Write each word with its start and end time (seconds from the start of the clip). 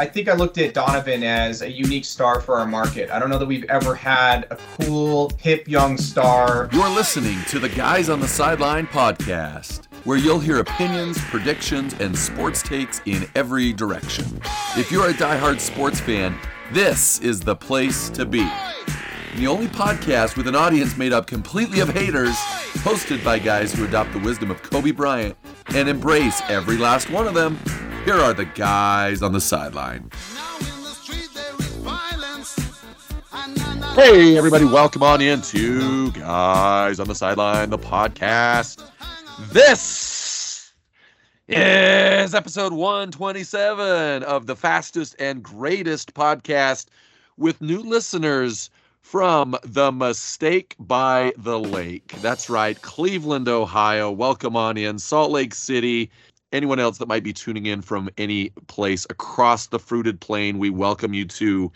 I 0.00 0.06
think 0.06 0.28
I 0.28 0.34
looked 0.34 0.58
at 0.58 0.74
Donovan 0.74 1.22
as 1.22 1.62
a 1.62 1.70
unique 1.70 2.04
star 2.04 2.40
for 2.40 2.58
our 2.58 2.66
market. 2.66 3.10
I 3.10 3.18
don't 3.18 3.28
know 3.28 3.38
that 3.38 3.46
we've 3.46 3.64
ever 3.64 3.94
had 3.94 4.46
a 4.50 4.56
cool, 4.80 5.30
hip, 5.38 5.68
young 5.68 5.98
star. 5.98 6.68
You're 6.72 6.88
listening 6.88 7.38
to 7.48 7.58
the 7.58 7.68
Guys 7.68 8.08
on 8.08 8.18
the 8.18 8.26
Sideline 8.26 8.86
podcast, 8.86 9.84
where 10.04 10.16
you'll 10.16 10.40
hear 10.40 10.58
opinions, 10.58 11.18
predictions, 11.26 11.94
and 12.00 12.16
sports 12.16 12.62
takes 12.62 13.00
in 13.04 13.26
every 13.34 13.72
direction. 13.72 14.40
If 14.76 14.90
you're 14.90 15.10
a 15.10 15.12
diehard 15.12 15.60
sports 15.60 16.00
fan, 16.00 16.36
this 16.72 17.20
is 17.20 17.40
the 17.40 17.54
place 17.54 18.08
to 18.10 18.24
be. 18.24 18.50
The 19.36 19.46
only 19.46 19.68
podcast 19.68 20.36
with 20.36 20.46
an 20.46 20.56
audience 20.56 20.96
made 20.96 21.12
up 21.12 21.26
completely 21.26 21.80
of 21.80 21.90
haters, 21.90 22.34
hosted 22.80 23.22
by 23.22 23.38
guys 23.38 23.72
who 23.72 23.84
adopt 23.84 24.12
the 24.12 24.18
wisdom 24.18 24.50
of 24.50 24.62
Kobe 24.62 24.90
Bryant 24.90 25.36
and 25.74 25.88
embrace 25.88 26.42
every 26.48 26.76
last 26.76 27.10
one 27.10 27.26
of 27.26 27.34
them. 27.34 27.58
Here 28.04 28.14
are 28.14 28.34
the 28.34 28.44
guys 28.44 29.22
on 29.22 29.32
the 29.32 29.40
sideline. 29.40 30.10
Hey, 33.94 34.36
everybody, 34.36 34.64
welcome 34.64 35.04
on 35.04 35.20
into 35.20 36.10
Guys 36.10 36.98
on 36.98 37.06
the 37.06 37.14
Sideline, 37.14 37.70
the 37.70 37.78
podcast. 37.78 38.84
This 39.52 40.72
is 41.46 42.34
episode 42.34 42.72
127 42.72 44.24
of 44.24 44.46
the 44.46 44.56
fastest 44.56 45.14
and 45.20 45.40
greatest 45.40 46.12
podcast 46.12 46.86
with 47.36 47.60
new 47.60 47.82
listeners 47.82 48.68
from 49.00 49.56
the 49.62 49.92
Mistake 49.92 50.74
by 50.80 51.32
the 51.36 51.60
Lake. 51.60 52.14
That's 52.20 52.50
right, 52.50 52.80
Cleveland, 52.82 53.48
Ohio. 53.48 54.10
Welcome 54.10 54.56
on 54.56 54.76
in. 54.76 54.98
Salt 54.98 55.30
Lake 55.30 55.54
City. 55.54 56.10
Anyone 56.52 56.78
else 56.78 56.98
that 56.98 57.08
might 57.08 57.24
be 57.24 57.32
tuning 57.32 57.64
in 57.64 57.80
from 57.80 58.10
any 58.18 58.50
place 58.66 59.06
across 59.08 59.68
the 59.68 59.78
fruited 59.78 60.20
plain, 60.20 60.58
we 60.58 60.68
welcome 60.68 61.14
you 61.14 61.24
to 61.24 61.72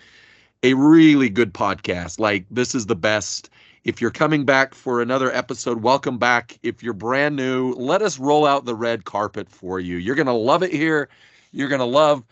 a 0.63 0.75
really 0.75 1.31
good 1.31 1.55
podcast. 1.55 2.21
Like, 2.21 2.45
this 2.51 2.75
is 2.75 2.85
the 2.85 2.95
best. 2.95 3.49
If 3.85 4.03
you're 4.03 4.11
coming 4.11 4.45
back 4.45 4.75
for 4.75 5.01
another 5.01 5.33
episode, 5.33 5.83
welcome 5.83 6.19
back. 6.19 6.59
If 6.63 6.83
you're 6.83 6.93
brand 6.93 7.37
new, 7.37 7.73
let 7.73 8.03
us 8.03 8.19
roll 8.19 8.45
out 8.45 8.67
the 8.67 8.75
red 8.75 9.07
carpet 9.07 9.49
for 9.49 9.81
you. 9.81 9.97
You're 9.97 10.15
going 10.15 10.27
to 10.27 10.33
love 10.33 10.63
it 10.63 10.73
here. 10.73 11.09
You're 11.53 11.69
going 11.69 11.79
to 11.79 11.87
love 11.87 12.23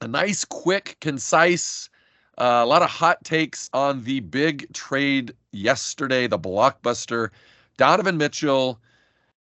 a 0.00 0.08
nice, 0.08 0.46
quick, 0.46 0.96
concise, 1.00 1.90
uh, 2.38 2.62
a 2.62 2.66
lot 2.66 2.80
of 2.80 2.88
hot 2.88 3.22
takes 3.24 3.68
on 3.74 4.04
the 4.04 4.20
big 4.20 4.72
trade 4.72 5.34
yesterday, 5.52 6.28
the 6.28 6.38
blockbuster 6.38 7.28
Donovan 7.76 8.16
Mitchell 8.16 8.80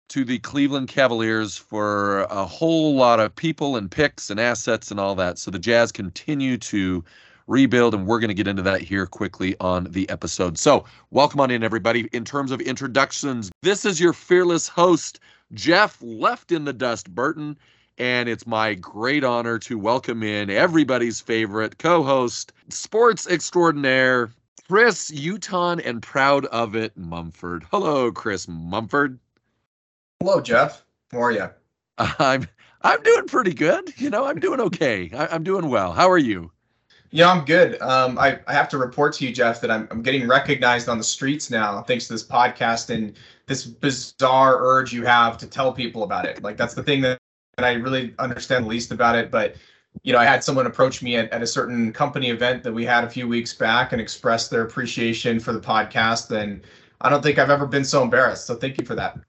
to 0.10 0.24
the 0.24 0.40
Cleveland 0.40 0.88
Cavaliers 0.88 1.58
for 1.58 2.22
a 2.24 2.46
whole 2.46 2.96
lot 2.96 3.20
of 3.20 3.36
people 3.36 3.76
and 3.76 3.90
picks 3.90 4.30
and 4.30 4.40
assets 4.40 4.92
and 4.92 5.00
all 5.00 5.16
that. 5.16 5.40
So 5.40 5.50
the 5.50 5.60
Jazz 5.60 5.92
continue 5.92 6.58
to 6.58 7.04
rebuild, 7.48 7.94
and 7.94 8.06
we're 8.06 8.20
going 8.20 8.30
to 8.30 8.34
get 8.34 8.48
into 8.48 8.62
that 8.64 8.82
here 8.82 9.06
quickly 9.06 9.56
on 9.60 9.86
the 9.92 10.10
episode. 10.10 10.58
So, 10.58 10.86
welcome 11.12 11.40
on 11.40 11.52
in, 11.52 11.64
everybody. 11.64 12.10
In 12.14 12.26
terms 12.26 12.52
of 12.52 12.62
introductions, 12.62 13.52
this 13.62 13.86
is 13.86 14.00
your 14.00 14.14
fearless 14.14 14.68
host, 14.68 15.20
Jeff 15.54 15.98
Left 16.02 16.52
in 16.52 16.66
the 16.66 16.74
Dust 16.74 17.14
Burton, 17.14 17.58
and 17.98 18.30
it's 18.30 18.48
my 18.48 18.74
great 18.76 19.24
honor 19.24 19.60
to 19.60 19.78
welcome 19.78 20.24
in 20.24 20.50
everybody's 20.50 21.22
favorite 21.22 21.78
co-host, 21.78 22.54
sports 22.70 23.28
extraordinaire, 23.28 24.32
Chris 24.68 25.12
Uton, 25.12 25.82
and 25.86 26.02
proud 26.02 26.46
of 26.46 26.76
it, 26.76 26.98
Mumford. 26.98 27.66
Hello, 27.72 28.12
Chris 28.12 28.48
Mumford. 28.48 29.20
Hello, 30.24 30.40
Jeff. 30.40 30.86
How 31.12 31.22
are 31.22 31.32
you? 31.32 31.50
I'm 31.98 32.48
I'm 32.82 33.04
doing 33.04 33.28
pretty 33.28 33.54
good. 33.54 33.94
You 34.00 34.10
know, 34.10 34.24
I'm 34.24 34.40
doing 34.40 34.62
okay. 34.62 35.12
I, 35.14 35.36
am 35.36 35.44
doing 35.44 35.68
well. 35.68 35.92
How 35.92 36.10
are 36.10 36.18
you? 36.18 36.50
Yeah, 37.12 37.30
I'm 37.30 37.44
good. 37.44 37.78
Um, 37.82 38.18
I, 38.18 38.40
I 38.48 38.54
have 38.54 38.70
to 38.70 38.78
report 38.78 39.14
to 39.16 39.28
you, 39.28 39.34
Jeff, 39.34 39.60
that 39.60 39.70
I'm, 39.70 39.86
I'm 39.92 40.02
getting 40.02 40.26
recognized 40.26 40.88
on 40.88 40.98
the 40.98 41.04
streets 41.04 41.52
now 41.52 41.82
thanks 41.82 42.08
to 42.08 42.14
this 42.14 42.26
podcast 42.26 42.90
and 42.90 43.18
this 43.48 43.66
bizarre 43.66 44.60
urge 44.62 44.94
you 44.94 45.04
have 45.06 45.38
to 45.40 45.46
tell 45.46 45.74
people 45.74 46.04
about 46.04 46.24
it. 46.24 46.42
Like 46.42 46.56
that's 46.56 46.74
the 46.74 46.84
thing 46.84 47.02
that 47.02 47.18
and 47.58 47.66
I 47.66 47.74
really 47.74 48.16
understand 48.18 48.66
least 48.66 48.94
about 48.94 49.18
it. 49.18 49.30
But 49.30 49.58
you 50.04 50.14
know, 50.14 50.20
I 50.20 50.24
had 50.24 50.42
someone 50.42 50.68
approach 50.68 51.02
me 51.02 51.18
at, 51.18 51.30
at 51.34 51.42
a 51.42 51.48
certain 51.48 51.92
company 51.92 52.30
event 52.30 52.64
that 52.64 52.72
we 52.72 52.86
had 52.86 53.04
a 53.04 53.10
few 53.10 53.28
weeks 53.28 53.54
back 53.54 53.92
and 53.92 54.00
express 54.00 54.48
their 54.48 54.62
appreciation 54.62 55.42
for 55.42 55.52
the 55.52 55.60
podcast. 55.60 56.32
And 56.32 56.62
I 57.02 57.10
don't 57.10 57.22
think 57.22 57.40
I've 57.40 57.50
ever 57.50 57.66
been 57.66 57.84
so 57.84 58.02
embarrassed. 58.02 58.46
So 58.46 58.56
thank 58.56 58.80
you 58.80 58.86
for 58.86 58.96
that. 58.96 59.20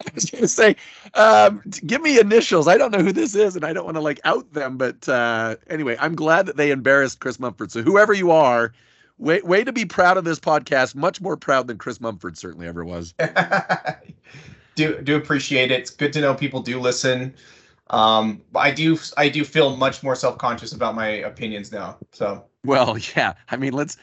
I 0.06 0.10
was 0.14 0.24
going 0.24 0.42
to 0.42 0.48
say, 0.48 0.76
um, 1.14 1.62
give 1.86 2.02
me 2.02 2.18
initials. 2.18 2.68
I 2.68 2.76
don't 2.76 2.90
know 2.90 3.02
who 3.02 3.12
this 3.12 3.34
is, 3.34 3.56
and 3.56 3.64
I 3.64 3.72
don't 3.72 3.84
want 3.84 3.96
to 3.96 4.00
like 4.00 4.20
out 4.24 4.52
them. 4.52 4.76
But 4.76 5.08
uh, 5.08 5.56
anyway, 5.68 5.96
I'm 6.00 6.14
glad 6.14 6.46
that 6.46 6.56
they 6.56 6.70
embarrassed 6.70 7.20
Chris 7.20 7.38
Mumford. 7.38 7.70
So 7.70 7.82
whoever 7.82 8.12
you 8.12 8.30
are, 8.30 8.72
way 9.18 9.40
way 9.42 9.64
to 9.64 9.72
be 9.72 9.84
proud 9.84 10.16
of 10.16 10.24
this 10.24 10.40
podcast. 10.40 10.94
Much 10.94 11.20
more 11.20 11.36
proud 11.36 11.66
than 11.66 11.78
Chris 11.78 12.00
Mumford 12.00 12.36
certainly 12.36 12.66
ever 12.66 12.84
was. 12.84 13.14
do 14.74 15.00
do 15.02 15.16
appreciate 15.16 15.70
it. 15.70 15.80
It's 15.80 15.90
good 15.90 16.12
to 16.14 16.20
know 16.20 16.34
people 16.34 16.60
do 16.60 16.80
listen 16.80 17.34
um 17.90 18.40
i 18.54 18.70
do 18.70 18.98
i 19.16 19.28
do 19.28 19.44
feel 19.44 19.76
much 19.76 20.02
more 20.02 20.16
self-conscious 20.16 20.72
about 20.72 20.94
my 20.94 21.06
opinions 21.06 21.70
now 21.70 21.98
so 22.12 22.42
well 22.64 22.96
yeah 23.16 23.34
i 23.50 23.56
mean 23.56 23.72
let's 23.72 23.96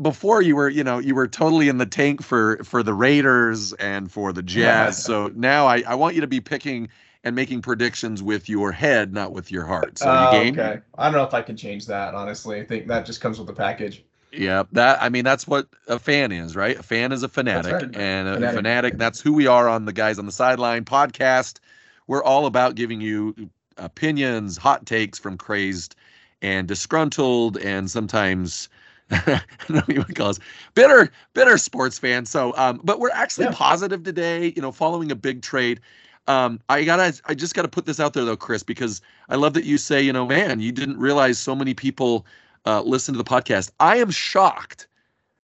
before 0.00 0.40
you 0.40 0.56
were 0.56 0.68
you 0.68 0.82
know 0.82 0.98
you 0.98 1.14
were 1.14 1.28
totally 1.28 1.68
in 1.68 1.78
the 1.78 1.86
tank 1.86 2.22
for 2.22 2.62
for 2.64 2.82
the 2.82 2.94
raiders 2.94 3.72
and 3.74 4.10
for 4.10 4.32
the 4.32 4.42
jazz. 4.42 5.02
So 5.02 5.30
now 5.34 5.66
i 5.66 5.82
i 5.86 5.94
want 5.94 6.14
you 6.14 6.22
to 6.22 6.26
be 6.26 6.40
picking 6.40 6.88
and 7.22 7.34
making 7.34 7.62
predictions 7.62 8.22
with 8.22 8.48
your 8.48 8.72
head 8.72 9.12
not 9.12 9.32
with 9.32 9.50
your 9.50 9.64
heart. 9.64 9.98
So 9.98 10.10
uh, 10.10 10.30
you 10.32 10.44
game? 10.44 10.58
okay. 10.58 10.80
I 10.96 11.04
don't 11.04 11.14
know 11.14 11.24
if 11.24 11.34
i 11.34 11.42
can 11.42 11.56
change 11.56 11.86
that 11.86 12.14
honestly. 12.14 12.60
I 12.60 12.64
think 12.64 12.86
that 12.88 13.06
just 13.06 13.20
comes 13.20 13.38
with 13.38 13.46
the 13.46 13.54
package. 13.54 14.04
Yeah 14.32 14.64
that 14.72 15.02
i 15.02 15.08
mean 15.10 15.24
that's 15.24 15.46
what 15.46 15.68
a 15.86 15.98
fan 15.98 16.32
is 16.32 16.56
right? 16.56 16.78
A 16.78 16.82
fan 16.82 17.12
is 17.12 17.22
a 17.22 17.28
fanatic 17.28 17.72
right. 17.72 17.96
and 17.96 18.28
a 18.28 18.34
fanatic. 18.34 18.56
fanatic 18.56 18.98
that's 18.98 19.20
who 19.20 19.34
we 19.34 19.46
are 19.46 19.68
on 19.68 19.84
the 19.84 19.92
guys 19.92 20.18
on 20.18 20.26
the 20.26 20.32
sideline 20.32 20.84
podcast. 20.84 21.58
We're 22.06 22.24
all 22.24 22.46
about 22.46 22.74
giving 22.74 23.00
you 23.00 23.50
opinions, 23.76 24.56
hot 24.56 24.86
takes 24.86 25.18
from 25.18 25.36
crazed 25.36 25.94
and 26.42 26.68
disgruntled 26.68 27.58
and 27.58 27.90
sometimes 27.90 28.68
I 29.10 29.42
don't 29.68 29.88
know 29.88 29.94
you 29.94 30.02
would 30.06 30.14
call 30.14 30.30
us 30.30 30.40
bitter, 30.74 31.10
bitter 31.34 31.58
sports 31.58 31.98
fans. 31.98 32.30
So, 32.30 32.54
um, 32.56 32.80
but 32.82 33.00
we're 33.00 33.10
actually 33.10 33.46
yeah. 33.46 33.52
positive 33.54 34.02
today. 34.02 34.52
You 34.56 34.62
know, 34.62 34.72
following 34.72 35.10
a 35.10 35.16
big 35.16 35.42
trade. 35.42 35.80
Um, 36.26 36.60
I 36.70 36.84
gotta, 36.84 37.20
I 37.26 37.34
just 37.34 37.54
gotta 37.54 37.68
put 37.68 37.84
this 37.84 38.00
out 38.00 38.14
there 38.14 38.24
though, 38.24 38.36
Chris, 38.36 38.62
because 38.62 39.02
I 39.28 39.36
love 39.36 39.52
that 39.54 39.64
you 39.64 39.76
say, 39.76 40.00
you 40.00 40.12
know, 40.12 40.26
man, 40.26 40.60
you 40.60 40.72
didn't 40.72 40.98
realize 40.98 41.38
so 41.38 41.54
many 41.54 41.74
people 41.74 42.26
uh, 42.64 42.80
listen 42.80 43.12
to 43.14 43.18
the 43.18 43.24
podcast. 43.24 43.70
I 43.78 43.98
am 43.98 44.10
shocked 44.10 44.88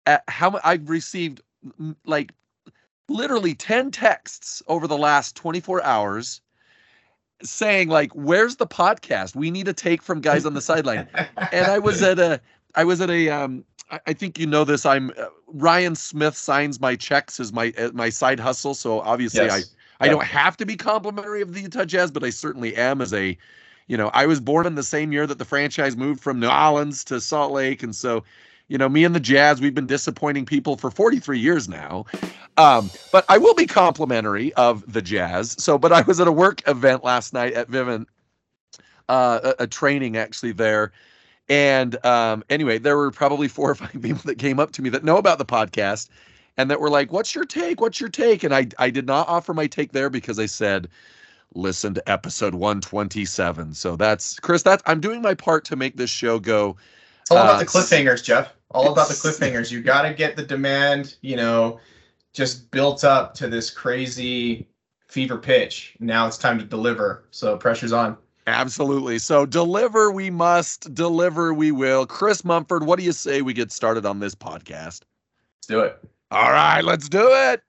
at 0.07 0.25
how 0.29 0.59
I've 0.65 0.89
received 0.91 1.41
like 2.05 2.33
literally 3.09 3.55
10 3.55 3.91
texts 3.91 4.63
over 4.67 4.87
the 4.87 4.99
last 4.99 5.37
24 5.37 5.83
hours 5.85 6.41
saying 7.43 7.89
like 7.89 8.11
where's 8.13 8.57
the 8.57 8.67
podcast 8.67 9.37
we 9.37 9.51
need 9.51 9.69
a 9.69 9.73
take 9.73 10.03
from 10.03 10.21
guys 10.21 10.47
on 10.47 10.55
the 10.55 10.61
sideline 10.61 11.07
and 11.53 11.67
i 11.67 11.79
was 11.79 12.03
at 12.03 12.19
a 12.19 12.41
i 12.77 12.85
was 12.85 13.01
at 13.01 13.11
a 13.11 13.29
um 13.29 13.65
i 14.07 14.13
think 14.13 14.39
you 14.39 14.47
know 14.47 14.65
this 14.65 14.87
i'm 14.87 15.11
uh, 15.19 15.27
ryan 15.49 15.95
smith 15.95 16.37
signs 16.37 16.81
my 16.81 16.95
checks 16.97 17.41
as 17.41 17.53
my 17.53 17.73
uh, 17.79 17.91
my 17.93 18.09
side 18.09 18.41
hustle 18.41 18.75
so 18.75 19.01
obviously 19.01 19.45
yes. 19.45 19.75
i 20.01 20.07
i 20.07 20.09
don't 20.09 20.25
have 20.25 20.57
to 20.57 20.67
be 20.67 20.77
complimentary 20.77 21.43
of 21.43 21.55
the 21.55 21.61
utah 21.61 21.85
jazz 21.85 22.11
but 22.11 22.25
i 22.25 22.31
certainly 22.31 22.75
am 22.77 23.01
as 23.01 23.13
a 23.13 23.37
you 23.87 23.97
know 23.97 24.11
i 24.15 24.27
was 24.27 24.41
born 24.41 24.67
in 24.67 24.75
the 24.75 24.83
same 24.83 25.13
year 25.13 25.27
that 25.27 25.39
the 25.39 25.45
franchise 25.45 25.97
moved 25.97 26.21
from 26.21 26.41
new 26.41 26.49
orleans 26.49 27.05
to 27.05 27.21
salt 27.21 27.53
lake 27.53 27.83
and 27.83 27.95
so 27.95 28.23
you 28.69 28.79
know, 28.79 28.89
me 28.89 29.05
and 29.05 29.15
the 29.15 29.21
Jazz, 29.21 29.61
we've 29.61 29.75
been 29.75 29.87
disappointing 29.87 30.45
people 30.45 30.77
for 30.77 30.91
43 30.91 31.39
years 31.39 31.69
now. 31.69 32.05
Um, 32.57 32.91
but 33.13 33.25
I 33.29 33.39
will 33.39 33.55
be 33.55 33.67
complimentary 33.67 34.53
of 34.55 34.91
the 34.93 35.03
Jazz. 35.03 35.55
So, 35.59 35.79
but 35.79 35.93
I 35.93 36.03
was 36.03 36.21
at 36.21 36.27
a 36.27 36.33
work 36.33 36.67
event 36.67 37.05
last 37.05 37.33
night 37.33 37.53
at 37.53 37.69
Vivint, 37.71 38.07
uh, 39.09 39.53
a, 39.59 39.65
a 39.65 39.67
training 39.67 40.17
actually 40.17 40.53
there. 40.53 40.93
And 41.49 42.05
um, 42.05 42.45
anyway, 42.51 42.79
there 42.79 42.97
were 42.97 43.11
probably 43.11 43.49
four 43.49 43.71
or 43.71 43.75
five 43.75 43.93
people 44.03 44.23
that 44.25 44.39
came 44.39 44.59
up 44.59 44.73
to 44.73 44.83
me 44.83 44.91
that 44.91 45.05
know 45.05 45.17
about 45.17 45.39
the 45.39 45.45
podcast 45.45 46.09
and 46.57 46.71
that 46.71 46.81
were 46.81 46.91
like, 46.91 47.13
What's 47.13 47.35
your 47.35 47.45
take? 47.45 47.81
What's 47.81 48.01
your 48.01 48.09
take? 48.09 48.43
And 48.45 48.55
I, 48.55 48.69
I 48.79 48.91
did 48.91 49.07
not 49.07 49.29
offer 49.29 49.55
my 49.55 49.67
take 49.67 49.93
there 49.93 50.11
because 50.11 50.39
I 50.39 50.47
said, 50.47 50.89
Listen 51.55 51.95
to 51.95 52.11
episode 52.11 52.55
127. 52.55 53.75
So 53.75 53.97
that's 53.97 54.39
Chris, 54.41 54.63
that's 54.63 54.83
I'm 54.87 55.01
doing 55.01 55.23
my 55.23 55.35
part 55.35 55.65
to 55.67 55.77
make 55.77 55.97
this 55.97 56.11
show 56.11 56.39
go 56.39 56.77
it's 57.27 57.33
all 57.33 57.39
about 57.39 57.57
uh, 57.57 57.59
the 57.59 57.67
cliffhangers, 57.67 58.23
Jeff. 58.23 58.53
All 58.71 58.93
about 58.93 59.09
the 59.09 59.15
cliffhangers. 59.15 59.73
You 59.73 59.83
got 59.83 60.03
to 60.03 60.15
get 60.15 60.37
the 60.37 60.45
demand, 60.45 61.17
you 61.23 61.35
know, 61.35 61.81
just 62.33 62.71
built 62.71 63.03
up 63.03 63.35
to 63.35 63.49
this 63.49 63.69
crazy 63.69 64.69
fever 65.09 65.37
pitch. 65.37 65.97
Now 65.99 66.29
it's 66.29 66.39
time 66.39 66.57
to 66.61 66.65
deliver. 66.65 67.25
So 67.33 67.57
pressure's 67.57 67.93
on. 67.93 68.17
Absolutely. 68.47 69.19
So 69.19 69.45
deliver 69.45 70.11
we 70.13 70.31
must, 70.31 70.95
deliver 70.95 71.53
we 71.53 71.73
will. 71.73 72.07
Chris 72.07 72.45
Mumford, 72.45 72.87
what 72.87 72.99
do 72.99 73.05
you 73.05 73.13
say 73.13 73.43
we 73.43 73.53
get 73.53 73.73
started 73.73 74.07
on 74.07 74.21
this 74.21 74.35
podcast? 74.35 75.03
Let's 75.57 75.67
do 75.69 75.81
it. 75.81 75.99
All 76.31 76.51
right, 76.51 76.83
let's 76.85 77.09
do 77.09 77.29
it. 77.31 77.63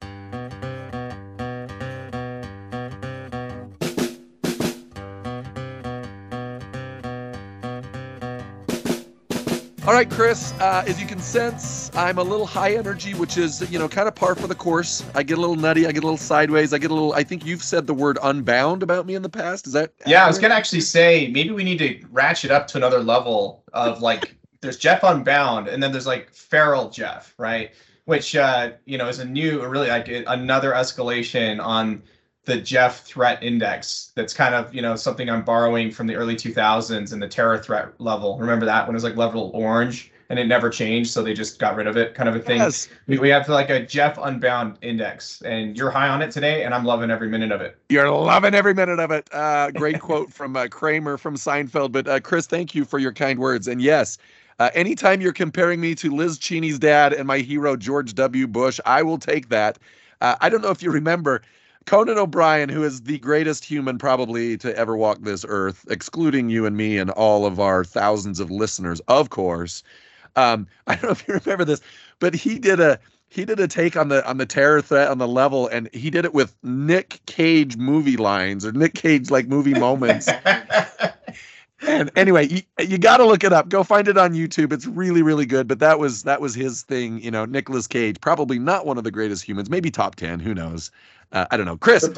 All 9.88 9.94
right, 9.94 10.10
Chris, 10.12 10.51
uh, 10.60 10.84
as 10.86 11.00
you 11.00 11.07
can 11.07 11.22
sense, 11.22 11.89
I'm 11.95 12.18
a 12.18 12.22
little 12.22 12.45
high 12.45 12.74
energy, 12.74 13.13
which 13.13 13.38
is, 13.38 13.72
you 13.72 13.80
know, 13.80 13.88
kind 13.88 14.10
of 14.10 14.16
par 14.16 14.36
for 14.36 14.45
the 14.45 14.54
course. 14.54 15.01
I 15.16 15.24
get 15.24 15.38
a 15.38 15.39
little 15.39 15.56
nutty, 15.56 15.88
I 15.88 15.94
get 15.94 16.04
a 16.04 16.06
little 16.06 16.18
sideways, 16.18 16.74
I 16.74 16.78
get 16.78 16.92
a 16.92 16.94
little, 16.94 17.13
I 17.13 17.24
think 17.24 17.45
you've 17.45 17.63
said 17.63 17.88
the 17.88 17.94
word 17.94 18.19
unbound 18.22 18.84
about 18.84 19.06
me 19.06 19.16
in 19.16 19.22
the 19.22 19.30
past. 19.30 19.66
Is 19.66 19.72
that? 19.72 19.94
Yeah, 20.00 20.18
accurate? 20.18 20.19
I 20.19 20.28
was 20.28 20.39
going 20.39 20.51
to 20.51 20.57
actually 20.57 20.81
say 20.81 21.30
maybe 21.31 21.51
we 21.51 21.63
need 21.63 21.78
to 21.78 22.06
ratchet 22.12 22.51
up 22.51 22.68
to 22.68 22.78
another 22.78 23.00
level 23.00 23.63
of 23.72 24.01
like, 24.01 24.36
there's 24.60 24.75
Jeff 24.75 25.04
Unbound, 25.04 25.69
and 25.69 25.81
then 25.81 25.94
there's 25.94 26.06
like 26.06 26.34
Feral 26.34 26.89
Jeff, 26.89 27.34
right? 27.38 27.72
Which, 28.04 28.36
uh, 28.36 28.72
you 28.84 28.98
know, 28.98 29.07
is 29.07 29.19
a 29.19 29.25
new, 29.25 29.66
really 29.66 29.88
like 29.88 30.10
another 30.10 30.74
escalation 30.74 31.63
on 31.63 32.04
the 32.47 32.57
Jeff 32.57 33.03
threat 33.03 33.44
index. 33.44 34.11
That's 34.15 34.33
kind 34.33 34.55
of 34.55 34.73
you 34.73 34.81
know 34.81 34.95
something 34.95 35.29
I'm 35.29 35.44
borrowing 35.44 35.91
from 35.91 36.07
the 36.07 36.15
early 36.15 36.35
2000s 36.35 37.13
and 37.13 37.21
the 37.21 37.27
terror 37.27 37.59
threat 37.59 37.89
level. 37.99 38.39
Remember 38.39 38.65
that 38.65 38.88
when 38.88 38.95
it 38.95 38.97
was 38.97 39.03
like 39.03 39.17
level 39.17 39.51
orange 39.53 40.11
and 40.29 40.39
it 40.39 40.47
never 40.47 40.69
changed, 40.69 41.11
so 41.11 41.21
they 41.21 41.33
just 41.33 41.59
got 41.59 41.75
rid 41.75 41.88
of 41.88 41.95
it, 41.95 42.13
kind 42.13 42.27
of 42.27 42.35
a 42.35 42.39
thing. 42.39 42.57
Yes. 42.57 42.89
We, 43.05 43.17
we 43.17 43.29
have 43.29 43.47
like 43.47 43.69
a 43.69 43.85
Jeff 43.85 44.17
Unbound 44.17 44.77
index, 44.81 45.41
and 45.41 45.77
you're 45.77 45.91
high 45.91 46.09
on 46.09 46.21
it 46.21 46.31
today, 46.31 46.63
and 46.63 46.73
I'm 46.73 46.83
loving 46.83 47.11
every 47.11 47.29
minute 47.29 47.51
of 47.51 47.61
it. 47.61 47.77
You're 47.89 48.09
loving 48.09 48.53
every 48.53 48.73
minute 48.73 49.00
of 49.00 49.11
it. 49.11 49.27
Uh, 49.31 49.71
great 49.71 50.00
quote 50.00 50.33
from 50.33 50.55
uh, 50.55 50.67
Kramer 50.67 51.17
from 51.17 51.35
Seinfeld. 51.35 51.91
But 51.91 52.07
uh, 52.07 52.19
Chris, 52.19 52.47
thank 52.47 52.75
you 52.75 52.83
for 52.83 52.97
your 52.97 53.13
kind 53.13 53.39
words. 53.39 53.67
And 53.67 53.81
yes. 53.81 54.17
Uh, 54.59 54.71
anytime 54.73 55.21
you're 55.21 55.33
comparing 55.33 55.79
me 55.79 55.93
to 55.93 56.09
Liz 56.09 56.39
Cheney's 56.39 56.79
dad 56.79 57.13
and 57.13 57.27
my 57.27 57.38
hero 57.38 57.75
George 57.75 58.15
W. 58.15 58.47
Bush, 58.47 58.79
I 58.88 59.03
will 59.03 59.19
take 59.19 59.50
that. 59.50 59.77
Uh, 60.19 60.35
I 60.41 60.50
don't 60.50 60.63
know 60.63 60.71
if 60.71 60.81
you 60.81 60.89
remember, 60.89 61.43
Conan 61.88 62.18
O'Brien, 62.18 62.68
who 62.68 62.84
is 62.84 63.04
the 63.04 63.18
greatest 63.19 63.63
human 63.63 63.98
probably 63.98 64.57
to 64.57 64.75
ever 64.75 64.98
walk 64.98 65.19
this 65.22 65.45
earth, 65.48 65.86
excluding 65.89 66.50
you 66.50 66.66
and 66.66 66.75
me 66.75 66.98
and 66.98 67.10
all 67.12 67.45
of 67.45 67.62
our 67.62 67.86
thousands 67.86 68.42
of 68.42 68.51
listeners, 68.51 69.00
of 69.07 69.30
course. 69.30 69.84
Um, 70.36 70.68
I 70.88 70.95
don't 70.95 71.04
know 71.04 71.12
if 71.12 71.25
you 71.25 71.34
remember 71.36 71.63
this, 71.63 71.80
but 72.19 72.36
he 72.36 72.60
did 72.60 72.81
a 72.81 73.00
he 73.30 73.45
did 73.45 73.60
a 73.62 73.69
take 73.69 73.95
on 73.95 74.10
the 74.10 74.28
on 74.28 74.38
the 74.38 74.45
terror 74.45 74.81
threat 74.81 75.10
on 75.10 75.18
the 75.18 75.28
level, 75.30 75.68
and 75.68 75.89
he 75.94 76.10
did 76.10 76.25
it 76.25 76.34
with 76.34 76.54
Nick 76.62 77.22
Cage 77.25 77.78
movie 77.78 78.18
lines 78.18 78.66
or 78.66 78.74
Nick 78.74 78.94
Cage 78.94 79.31
like 79.31 79.48
movie 79.48 79.74
moments. 79.74 80.28
and 81.88 82.12
anyway, 82.18 82.48
you, 82.48 82.62
you 82.80 82.98
got 82.98 83.18
to 83.18 83.25
look 83.25 83.45
it 83.45 83.54
up. 83.54 83.69
Go 83.69 83.84
find 83.84 84.10
it 84.10 84.18
on 84.18 84.34
YouTube. 84.34 84.74
It's 84.74 84.88
really, 84.88 85.22
really 85.22 85.45
good. 85.45 85.69
But 85.69 85.80
that 85.80 86.00
was 86.00 86.24
that 86.24 86.42
was 86.42 86.54
his 86.54 86.84
thing. 86.84 87.22
You 87.22 87.31
know, 87.31 87.45
Nicolas 87.45 87.88
Cage, 87.88 88.19
probably 88.19 88.60
not 88.60 88.86
one 88.86 88.98
of 88.98 89.06
the 89.06 89.12
greatest 89.12 89.44
humans, 89.44 89.69
maybe 89.69 89.89
top 89.89 90.16
ten. 90.16 90.39
Who 90.39 90.54
knows? 90.54 90.92
Uh, 91.31 91.45
I 91.51 91.57
don't 91.57 91.65
know. 91.65 91.77
Chris, 91.77 92.09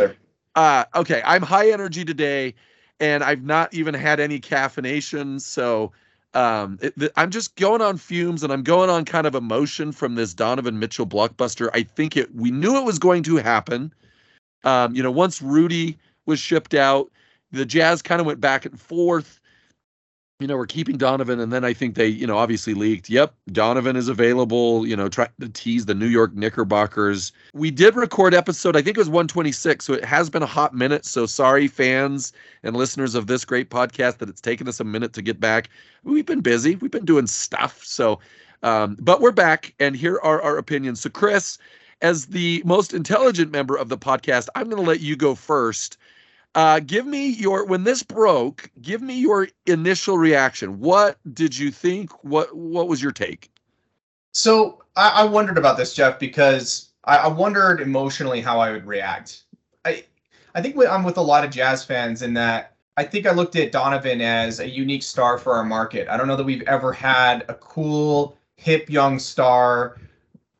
uh, 0.56 0.84
okay, 0.96 1.22
I'm 1.26 1.42
high 1.42 1.72
energy 1.72 2.06
today, 2.06 2.54
and 3.00 3.24
I've 3.24 3.44
not 3.44 3.74
even 3.74 3.94
had 3.94 4.20
any 4.20 4.40
caffeination, 4.40 5.42
so 5.42 5.92
um, 6.34 6.78
it, 6.82 6.98
th- 6.98 7.12
I'm 7.16 7.32
just 7.32 7.56
going 7.56 7.82
on 7.82 7.98
fumes, 7.98 8.44
and 8.44 8.54
I'm 8.54 8.64
going 8.64 8.90
on 8.90 9.06
kind 9.06 9.26
of 9.26 9.36
emotion 9.36 9.92
from 9.92 10.16
this 10.16 10.34
Donovan 10.34 10.80
Mitchell 10.80 11.08
blockbuster. 11.08 11.70
I 11.74 11.84
think 11.84 12.16
it. 12.16 12.34
We 12.36 12.52
knew 12.52 12.78
it 12.78 12.86
was 12.86 13.00
going 13.00 13.24
to 13.24 13.38
happen. 13.38 13.94
Um, 14.64 14.96
you 14.96 15.02
know, 15.02 15.12
once 15.12 15.42
Rudy 15.42 15.98
was 16.26 16.40
shipped 16.40 16.74
out, 16.74 17.10
the 17.52 17.66
Jazz 17.66 18.02
kind 18.02 18.22
of 18.22 18.28
went 18.28 18.40
back 18.40 18.66
and 18.66 18.80
forth 18.80 19.40
you 20.40 20.48
know, 20.48 20.56
we're 20.56 20.66
keeping 20.68 20.98
Donovan. 20.98 21.42
And 21.42 21.52
then 21.52 21.66
I 21.66 21.74
think 21.74 21.96
they, 21.96 22.08
you 22.08 22.26
know, 22.26 22.38
obviously 22.38 22.74
leaked, 22.74 23.10
yep, 23.10 23.34
Donovan 23.52 23.98
is 23.98 24.08
available, 24.08 24.88
you 24.88 24.96
know, 24.96 25.10
try 25.10 25.28
to 25.42 25.50
tease 25.50 25.86
the 25.86 25.94
New 25.94 26.08
York 26.08 26.34
Knickerbockers. 26.34 27.34
We 27.54 27.72
did 27.72 27.96
record 27.96 28.34
episode, 28.34 28.78
I 28.78 28.82
think 28.82 28.96
it 28.96 29.02
was 29.02 29.10
126. 29.10 29.84
So 29.84 29.94
it 29.94 30.06
has 30.06 30.30
been 30.30 30.42
a 30.42 30.48
hot 30.48 30.74
minute. 30.74 31.06
So 31.06 31.26
sorry, 31.26 31.68
fans 31.68 32.32
and 32.64 32.76
listeners 32.76 33.16
of 33.16 33.28
this 33.28 33.44
great 33.44 33.70
podcast, 33.70 34.20
that 34.20 34.30
it's 34.30 34.40
taken 34.40 34.70
us 34.70 34.80
a 34.80 34.86
minute 34.86 35.12
to 35.14 35.22
get 35.22 35.42
back. 35.42 35.70
We've 36.04 36.26
been 36.26 36.42
busy, 36.42 36.78
we've 36.78 36.90
been 36.90 37.06
doing 37.06 37.28
stuff. 37.28 37.84
So, 37.84 38.20
um, 38.64 38.96
but 39.00 39.20
we're 39.20 39.32
back 39.32 39.74
and 39.80 39.94
here 39.94 40.22
are 40.24 40.42
our 40.42 40.58
opinions. 40.58 41.02
So, 41.02 41.10
Chris, 41.10 41.58
as 42.02 42.28
the 42.28 42.62
most 42.66 42.94
intelligent 42.94 43.52
member 43.52 43.76
of 43.76 43.90
the 43.90 43.98
podcast, 43.98 44.48
I'm 44.56 44.70
going 44.70 44.82
to 44.82 44.90
let 44.90 45.02
you 45.02 45.18
go 45.18 45.36
first 45.36 45.98
uh, 46.56 46.80
give 46.80 47.06
me 47.06 47.28
your 47.28 47.66
when 47.66 47.84
this 47.84 48.04
broke. 48.04 48.70
Give 48.82 49.02
me 49.02 49.20
your 49.20 49.48
initial 49.66 50.18
reaction. 50.18 50.80
What 50.80 51.18
did 51.34 51.58
you 51.58 51.72
think? 51.72 52.24
What 52.24 52.56
What 52.56 52.88
was 52.88 53.02
your 53.02 53.12
take? 53.12 53.52
So 54.34 54.84
I, 54.96 55.10
I 55.10 55.24
wondered 55.24 55.58
about 55.58 55.78
this, 55.78 55.94
Jeff, 55.94 56.20
because 56.20 56.90
I, 57.06 57.18
I, 57.18 57.28
wondered 57.28 57.82
emotionally 57.82 58.42
how 58.42 58.60
I 58.60 58.72
would 58.72 58.86
react. 58.86 59.44
I 59.86 60.06
I 60.56 60.62
think 60.62 60.76
I'm 60.78 61.04
with 61.04 61.18
a 61.18 61.22
lot 61.22 61.44
of 61.44 61.52
jazz 61.52 61.84
fans 61.84 62.22
in 62.22 62.34
that 62.36 62.76
I 62.98 63.04
think 63.04 63.26
I 63.26 63.32
looked 63.32 63.56
at 63.56 63.72
Donovan 63.72 64.20
as 64.20 64.60
a 64.60 64.68
unique 64.68 65.04
star 65.04 65.38
for 65.38 65.54
our 65.54 65.64
market. 65.64 66.10
I 66.10 66.18
don't 66.18 66.28
know 66.28 66.36
that 66.36 66.44
we've 66.44 66.64
ever 66.64 66.92
had 66.92 67.46
a 67.48 67.54
cool, 67.54 68.38
hip 68.58 68.90
young 68.90 69.20
star 69.20 69.98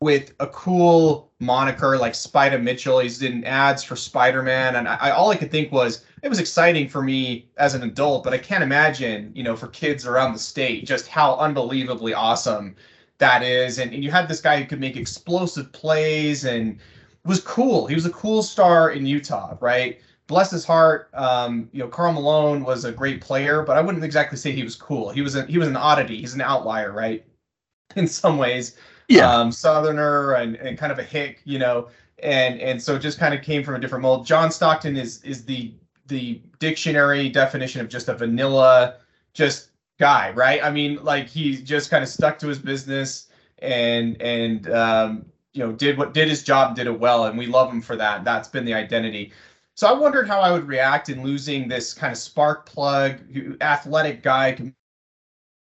with 0.00 0.32
a 0.40 0.46
cool 0.46 1.29
moniker 1.40 1.96
like 1.98 2.12
Spida 2.12 2.62
Mitchell. 2.62 3.00
He's 3.00 3.22
in 3.22 3.44
ads 3.44 3.82
for 3.82 3.96
Spider 3.96 4.42
Man, 4.42 4.76
and 4.76 4.86
I, 4.86 5.10
all 5.10 5.30
I 5.30 5.36
could 5.36 5.50
think 5.50 5.72
was 5.72 6.04
it 6.22 6.28
was 6.28 6.38
exciting 6.38 6.88
for 6.88 7.02
me 7.02 7.48
as 7.56 7.74
an 7.74 7.82
adult, 7.82 8.22
but 8.24 8.34
I 8.34 8.38
can't 8.38 8.62
imagine, 8.62 9.32
you 9.34 9.42
know, 9.42 9.56
for 9.56 9.68
kids 9.68 10.06
around 10.06 10.34
the 10.34 10.38
state, 10.38 10.86
just 10.86 11.08
how 11.08 11.36
unbelievably 11.36 12.12
awesome 12.12 12.76
that 13.18 13.42
is. 13.42 13.78
And, 13.78 13.92
and 13.94 14.04
you 14.04 14.10
had 14.10 14.28
this 14.28 14.40
guy 14.40 14.60
who 14.60 14.66
could 14.66 14.80
make 14.80 14.96
explosive 14.96 15.72
plays 15.72 16.44
and 16.44 16.78
was 17.24 17.40
cool. 17.40 17.86
He 17.86 17.94
was 17.94 18.04
a 18.06 18.10
cool 18.10 18.42
star 18.42 18.90
in 18.90 19.06
Utah, 19.06 19.56
right? 19.60 19.98
Bless 20.26 20.50
his 20.50 20.64
heart. 20.64 21.08
Um, 21.14 21.68
you 21.72 21.80
know, 21.80 21.88
Karl 21.88 22.12
Malone 22.12 22.64
was 22.64 22.84
a 22.84 22.92
great 22.92 23.20
player, 23.20 23.62
but 23.62 23.76
I 23.76 23.80
wouldn't 23.80 24.04
exactly 24.04 24.38
say 24.38 24.52
he 24.52 24.62
was 24.62 24.76
cool. 24.76 25.10
He 25.10 25.22
was 25.22 25.36
a, 25.36 25.44
he 25.46 25.58
was 25.58 25.68
an 25.68 25.76
oddity. 25.76 26.18
He's 26.18 26.34
an 26.34 26.40
outlier, 26.42 26.92
right? 26.92 27.24
In 27.96 28.06
some 28.06 28.36
ways 28.36 28.76
yeah. 29.10 29.34
um, 29.34 29.52
Southerner 29.52 30.34
and, 30.34 30.56
and 30.56 30.78
kind 30.78 30.92
of 30.92 30.98
a 30.98 31.02
hick, 31.02 31.40
you 31.44 31.58
know, 31.58 31.88
and 32.22 32.60
and 32.60 32.80
so 32.80 32.98
just 32.98 33.18
kind 33.18 33.34
of 33.34 33.42
came 33.42 33.64
from 33.64 33.74
a 33.74 33.78
different 33.78 34.02
mold. 34.02 34.26
John 34.26 34.50
Stockton 34.50 34.96
is 34.96 35.22
is 35.22 35.44
the 35.44 35.74
the 36.06 36.40
dictionary 36.58 37.28
definition 37.28 37.80
of 37.80 37.88
just 37.88 38.08
a 38.08 38.14
vanilla 38.14 38.96
just 39.32 39.70
guy, 39.98 40.30
right? 40.32 40.62
I 40.62 40.70
mean, 40.70 41.02
like 41.02 41.26
he 41.26 41.56
just 41.56 41.90
kind 41.90 42.02
of 42.02 42.08
stuck 42.08 42.38
to 42.40 42.48
his 42.48 42.58
business 42.58 43.28
and 43.60 44.20
and 44.22 44.70
um, 44.70 45.26
you 45.52 45.64
know 45.64 45.72
did 45.72 45.98
what 45.98 46.14
did 46.14 46.28
his 46.28 46.42
job, 46.42 46.76
did 46.76 46.86
it 46.86 46.98
well, 46.98 47.24
and 47.24 47.38
we 47.38 47.46
love 47.46 47.70
him 47.70 47.80
for 47.80 47.96
that. 47.96 48.24
That's 48.24 48.48
been 48.48 48.64
the 48.64 48.74
identity. 48.74 49.32
So 49.74 49.88
I 49.88 49.92
wondered 49.92 50.28
how 50.28 50.40
I 50.40 50.52
would 50.52 50.68
react 50.68 51.08
in 51.08 51.22
losing 51.22 51.66
this 51.66 51.94
kind 51.94 52.12
of 52.12 52.18
spark 52.18 52.66
plug, 52.66 53.18
athletic 53.62 54.22
guy 54.22 54.52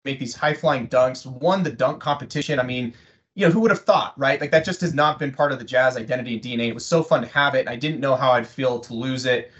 make 0.07 0.19
these 0.19 0.33
high 0.33 0.53
flying 0.53 0.87
dunks, 0.87 1.25
won 1.25 1.61
the 1.61 1.71
dunk 1.71 2.01
competition. 2.01 2.59
I 2.59 2.63
mean, 2.63 2.93
you 3.37 3.45
know, 3.45 3.51
who 3.51 3.59
would 3.59 3.69
have 3.69 3.83
thought, 3.83 4.17
right? 4.17 4.41
Like 4.41 4.49
that 4.49 4.65
just 4.65 4.81
has 4.81 4.95
not 4.95 5.19
been 5.19 5.31
part 5.31 5.51
of 5.51 5.59
the 5.59 5.63
Jazz 5.63 5.95
identity 5.95 6.33
and 6.33 6.41
DNA. 6.41 6.69
It 6.69 6.73
was 6.73 6.85
so 6.85 7.03
fun 7.03 7.21
to 7.21 7.27
have 7.27 7.53
it. 7.53 7.67
I 7.67 7.75
didn't 7.75 7.99
know 7.99 8.15
how 8.15 8.31
I'd 8.31 8.47
feel 8.47 8.79
to 8.79 8.93
lose 8.95 9.27
it. 9.27 9.51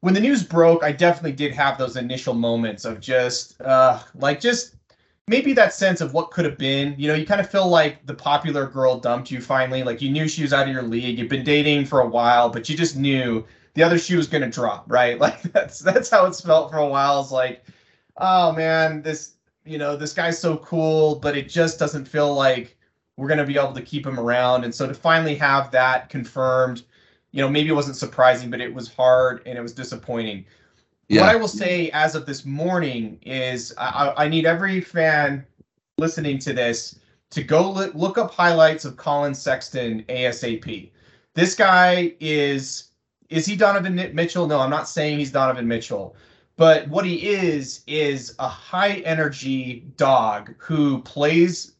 When 0.00 0.12
the 0.12 0.18
news 0.18 0.42
broke, 0.42 0.82
I 0.82 0.90
definitely 0.90 1.30
did 1.30 1.52
have 1.54 1.78
those 1.78 1.96
initial 1.96 2.34
moments 2.34 2.84
of 2.84 2.98
just, 2.98 3.60
uh, 3.60 4.00
like, 4.16 4.40
just 4.40 4.74
maybe 5.28 5.52
that 5.52 5.72
sense 5.72 6.00
of 6.00 6.12
what 6.14 6.32
could 6.32 6.44
have 6.44 6.58
been. 6.58 6.96
You 6.98 7.06
know, 7.06 7.14
you 7.14 7.24
kind 7.24 7.40
of 7.40 7.48
feel 7.48 7.68
like 7.68 8.04
the 8.06 8.14
popular 8.14 8.66
girl 8.66 8.98
dumped 8.98 9.30
you 9.30 9.40
finally. 9.40 9.84
Like 9.84 10.02
you 10.02 10.10
knew 10.10 10.26
she 10.26 10.42
was 10.42 10.52
out 10.52 10.66
of 10.66 10.74
your 10.74 10.82
league. 10.82 11.16
You've 11.16 11.28
been 11.28 11.44
dating 11.44 11.86
for 11.86 12.00
a 12.00 12.08
while, 12.08 12.50
but 12.50 12.68
you 12.68 12.76
just 12.76 12.96
knew 12.96 13.46
the 13.74 13.84
other 13.84 13.98
shoe 13.98 14.16
was 14.16 14.26
going 14.26 14.42
to 14.42 14.50
drop, 14.50 14.84
right? 14.88 15.16
Like 15.20 15.42
that's 15.42 15.78
that's 15.78 16.10
how 16.10 16.26
it's 16.26 16.40
felt 16.40 16.72
for 16.72 16.78
a 16.78 16.88
while. 16.88 17.20
It's 17.20 17.30
like, 17.30 17.64
oh 18.16 18.50
man, 18.50 19.00
this 19.00 19.34
you 19.64 19.78
know 19.78 19.96
this 19.96 20.12
guy's 20.12 20.40
so 20.40 20.56
cool, 20.56 21.14
but 21.14 21.36
it 21.36 21.48
just 21.48 21.78
doesn't 21.78 22.06
feel 22.06 22.34
like 22.34 22.76
we're 23.16 23.28
going 23.28 23.38
to 23.38 23.46
be 23.46 23.58
able 23.58 23.72
to 23.72 23.82
keep 23.82 24.06
him 24.06 24.18
around. 24.18 24.64
And 24.64 24.74
so 24.74 24.86
to 24.86 24.94
finally 24.94 25.34
have 25.36 25.70
that 25.72 26.08
confirmed, 26.08 26.82
you 27.30 27.40
know, 27.40 27.48
maybe 27.48 27.68
it 27.68 27.74
wasn't 27.74 27.96
surprising, 27.96 28.50
but 28.50 28.60
it 28.60 28.72
was 28.72 28.92
hard 28.92 29.42
and 29.46 29.58
it 29.58 29.60
was 29.60 29.72
disappointing. 29.72 30.44
Yeah. 31.08 31.22
What 31.22 31.30
I 31.30 31.36
will 31.36 31.48
say 31.48 31.90
as 31.90 32.14
of 32.14 32.26
this 32.26 32.44
morning 32.44 33.18
is 33.22 33.74
I, 33.76 34.14
I 34.16 34.28
need 34.28 34.46
every 34.46 34.80
fan 34.80 35.44
listening 35.98 36.38
to 36.40 36.52
this 36.52 36.98
to 37.30 37.42
go 37.42 37.70
look 37.70 38.18
up 38.18 38.30
highlights 38.30 38.84
of 38.84 38.96
Collin 38.96 39.34
Sexton 39.34 40.04
ASAP. 40.08 40.90
This 41.34 41.54
guy 41.54 42.14
is 42.20 42.88
is 43.30 43.46
he 43.46 43.56
Donovan 43.56 43.94
Mitchell? 44.14 44.46
No, 44.46 44.60
I'm 44.60 44.70
not 44.70 44.88
saying 44.88 45.18
he's 45.18 45.30
Donovan 45.30 45.66
Mitchell. 45.66 46.14
But 46.56 46.86
what 46.88 47.06
he 47.06 47.28
is 47.28 47.82
is 47.86 48.34
a 48.38 48.48
high 48.48 48.96
energy 49.06 49.86
dog 49.96 50.54
who 50.58 51.00
plays 51.00 51.71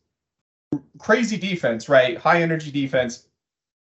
crazy 0.99 1.37
defense, 1.37 1.89
right? 1.89 2.17
High 2.17 2.43
energy 2.43 2.71
defense, 2.71 3.27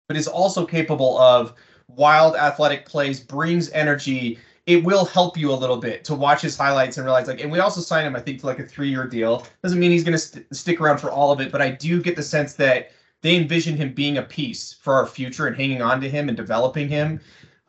but 0.07 0.17
is 0.17 0.27
also 0.27 0.65
capable 0.65 1.17
of 1.17 1.53
wild 1.87 2.35
athletic 2.35 2.85
plays, 2.85 3.19
brings 3.19 3.69
energy. 3.71 4.39
It 4.65 4.83
will 4.83 5.05
help 5.05 5.37
you 5.37 5.51
a 5.51 5.53
little 5.53 5.77
bit 5.77 6.03
to 6.05 6.15
watch 6.15 6.41
his 6.41 6.57
highlights 6.57 6.97
and 6.97 7.05
realize 7.05 7.27
like, 7.27 7.41
and 7.41 7.51
we 7.51 7.59
also 7.59 7.81
signed 7.81 8.07
him, 8.07 8.15
I 8.15 8.21
think, 8.21 8.41
for 8.41 8.47
like 8.47 8.59
a 8.59 8.65
three-year 8.65 9.07
deal. 9.07 9.45
Doesn't 9.63 9.79
mean 9.79 9.91
he's 9.91 10.03
going 10.03 10.13
to 10.13 10.19
st- 10.19 10.45
stick 10.55 10.79
around 10.79 10.99
for 10.99 11.11
all 11.11 11.31
of 11.31 11.41
it, 11.41 11.51
but 11.51 11.61
I 11.61 11.71
do 11.71 12.01
get 12.01 12.15
the 12.15 12.23
sense 12.23 12.53
that 12.53 12.91
they 13.21 13.35
envision 13.35 13.77
him 13.77 13.93
being 13.93 14.17
a 14.17 14.23
piece 14.23 14.73
for 14.73 14.93
our 14.93 15.05
future 15.05 15.47
and 15.47 15.55
hanging 15.55 15.81
on 15.81 16.01
to 16.01 16.09
him 16.09 16.27
and 16.27 16.37
developing 16.37 16.87
him. 16.87 17.19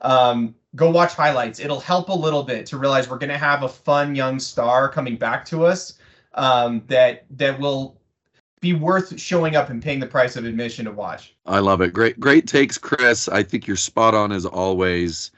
Um, 0.00 0.54
go 0.76 0.90
watch 0.90 1.14
highlights. 1.14 1.61
It'll 1.61 1.81
help 1.81 2.09
a 2.09 2.14
little 2.14 2.42
bit 2.42 2.66
to 2.66 2.78
realize 2.78 3.09
we're 3.09 3.19
going 3.19 3.28
to 3.28 3.38
have 3.38 3.62
a 3.62 3.69
fun 3.69 4.14
young 4.14 4.38
star 4.38 4.88
coming 4.88 5.16
back 5.16 5.45
to 5.47 5.64
us 5.64 5.99
um, 6.35 6.83
that 6.87 7.26
that 7.31 7.59
will 7.59 8.00
be 8.62 8.73
worth 8.73 9.21
showing 9.21 9.57
up 9.57 9.69
and 9.69 9.83
paying 9.83 9.99
the 9.99 10.07
price 10.07 10.37
of 10.37 10.45
admission 10.45 10.85
to 10.85 10.92
watch. 10.92 11.35
I 11.45 11.59
love 11.59 11.83
it. 11.83 11.92
Great, 11.92 12.19
great 12.19 12.47
takes, 12.47 12.78
Chris. 12.78 13.28
I 13.28 13.42
think 13.42 13.66
you're 13.66 13.76
spot 13.76 14.14
on 14.14 14.31
as 14.31 14.47
always. 14.47 15.33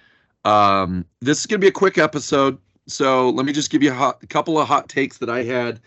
Um, 0.44 1.06
this 1.20 1.40
is 1.40 1.46
going 1.46 1.58
to 1.58 1.64
be 1.64 1.68
a 1.68 1.72
quick 1.72 1.96
episode, 1.96 2.58
so 2.86 3.30
let 3.30 3.46
me 3.46 3.52
just 3.52 3.70
give 3.70 3.82
you 3.82 3.90
a, 3.90 3.94
hot, 3.94 4.22
a 4.22 4.26
couple 4.26 4.58
of 4.58 4.68
hot 4.68 4.90
takes 4.90 5.16
that 5.18 5.30
I 5.30 5.42
had, 5.42 5.80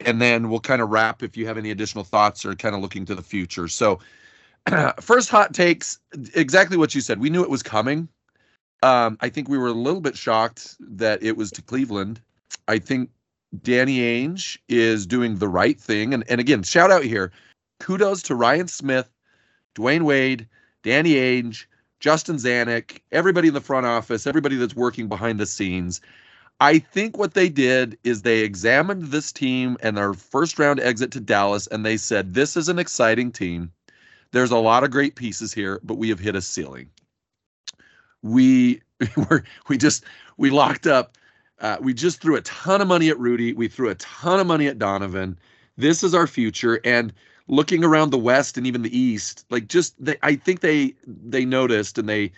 and 0.00 0.20
then 0.20 0.50
we'll 0.50 0.58
kind 0.58 0.82
of 0.82 0.90
wrap 0.90 1.22
if 1.22 1.36
you 1.36 1.46
have 1.46 1.56
any 1.56 1.70
additional 1.70 2.02
thoughts 2.02 2.44
or 2.44 2.56
kind 2.56 2.74
of 2.74 2.80
looking 2.80 3.04
to 3.06 3.14
the 3.14 3.22
future. 3.22 3.68
So, 3.68 4.00
first 5.00 5.30
hot 5.30 5.54
takes, 5.54 6.00
exactly 6.34 6.76
what 6.76 6.96
you 6.96 7.00
said. 7.00 7.20
We 7.20 7.30
knew 7.30 7.44
it 7.44 7.50
was 7.50 7.62
coming. 7.62 8.08
Um, 8.82 9.16
I 9.20 9.28
think 9.28 9.48
we 9.48 9.56
were 9.56 9.68
a 9.68 9.72
little 9.72 10.00
bit 10.00 10.16
shocked 10.16 10.74
that 10.80 11.22
it 11.22 11.36
was 11.36 11.52
to 11.52 11.62
Cleveland. 11.62 12.20
I 12.66 12.80
think 12.80 13.10
Danny 13.60 13.98
Ainge 13.98 14.58
is 14.68 15.06
doing 15.06 15.36
the 15.36 15.48
right 15.48 15.78
thing. 15.78 16.14
And, 16.14 16.24
and 16.28 16.40
again, 16.40 16.62
shout 16.62 16.90
out 16.90 17.04
here. 17.04 17.32
Kudos 17.80 18.22
to 18.22 18.34
Ryan 18.34 18.68
Smith, 18.68 19.08
Dwyane 19.74 20.02
Wade, 20.02 20.48
Danny 20.82 21.14
Ainge, 21.14 21.66
Justin 22.00 22.36
Zanik, 22.36 23.00
everybody 23.12 23.48
in 23.48 23.54
the 23.54 23.60
front 23.60 23.86
office, 23.86 24.26
everybody 24.26 24.56
that's 24.56 24.74
working 24.74 25.08
behind 25.08 25.38
the 25.38 25.46
scenes. 25.46 26.00
I 26.60 26.78
think 26.78 27.18
what 27.18 27.34
they 27.34 27.48
did 27.48 27.98
is 28.04 28.22
they 28.22 28.40
examined 28.40 29.06
this 29.06 29.32
team 29.32 29.76
and 29.82 29.96
their 29.96 30.14
first 30.14 30.58
round 30.58 30.80
exit 30.80 31.10
to 31.12 31.20
Dallas, 31.20 31.66
and 31.66 31.84
they 31.84 31.96
said, 31.96 32.34
This 32.34 32.56
is 32.56 32.68
an 32.68 32.78
exciting 32.78 33.32
team. 33.32 33.72
There's 34.30 34.50
a 34.50 34.58
lot 34.58 34.84
of 34.84 34.90
great 34.90 35.14
pieces 35.14 35.52
here, 35.52 35.80
but 35.82 35.98
we 35.98 36.08
have 36.08 36.20
hit 36.20 36.36
a 36.36 36.40
ceiling. 36.40 36.88
We 38.22 38.80
were 39.16 39.44
we 39.68 39.76
just 39.76 40.04
we 40.36 40.50
locked 40.50 40.86
up 40.86 41.18
uh, 41.62 41.76
we 41.80 41.94
just 41.94 42.20
threw 42.20 42.36
a 42.36 42.42
ton 42.42 42.80
of 42.80 42.88
money 42.88 43.08
at 43.08 43.18
Rudy. 43.18 43.52
We 43.52 43.68
threw 43.68 43.88
a 43.88 43.94
ton 43.94 44.40
of 44.40 44.46
money 44.46 44.66
at 44.66 44.78
Donovan. 44.80 45.38
This 45.76 46.02
is 46.02 46.12
our 46.14 46.26
future. 46.26 46.80
And 46.84 47.12
looking 47.46 47.84
around 47.84 48.10
the 48.10 48.18
West 48.18 48.58
and 48.58 48.66
even 48.66 48.82
the 48.82 48.96
East, 48.96 49.46
like 49.48 49.68
just 49.68 49.94
they, 50.04 50.16
I 50.22 50.34
think 50.34 50.60
they 50.60 50.94
they 51.06 51.44
noticed 51.44 51.98
and 51.98 52.08
they, 52.08 52.32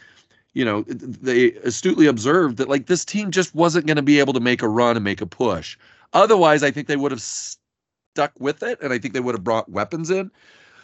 you 0.52 0.64
know, 0.64 0.83
they 0.83 1.52
astutely 1.52 2.07
observed 2.07 2.59
that 2.59 2.69
like 2.69 2.87
this 2.87 3.04
team 3.04 3.31
just 3.31 3.54
wasn't 3.54 3.87
going 3.87 3.97
to 3.97 4.02
be 4.02 4.21
able 4.21 4.35
to 4.35 4.40
make 4.40 4.61
a 4.62 4.69
run 4.69 4.95
and 4.95 5.04
make 5.04 5.23
a 5.23 5.26
push. 5.26 5.78
Otherwise, 6.12 6.62
I 6.62 6.71
think 6.71 6.87
they 6.87 6.97
would 6.97 7.11
have 7.11 7.23
stuck 7.23 8.33
with 8.38 8.62
it, 8.62 8.78
and 8.83 8.93
I 8.93 8.99
think 8.99 9.14
they 9.14 9.21
would 9.21 9.35
have 9.35 9.43
brought 9.43 9.71
weapons 9.71 10.11
in. 10.11 10.31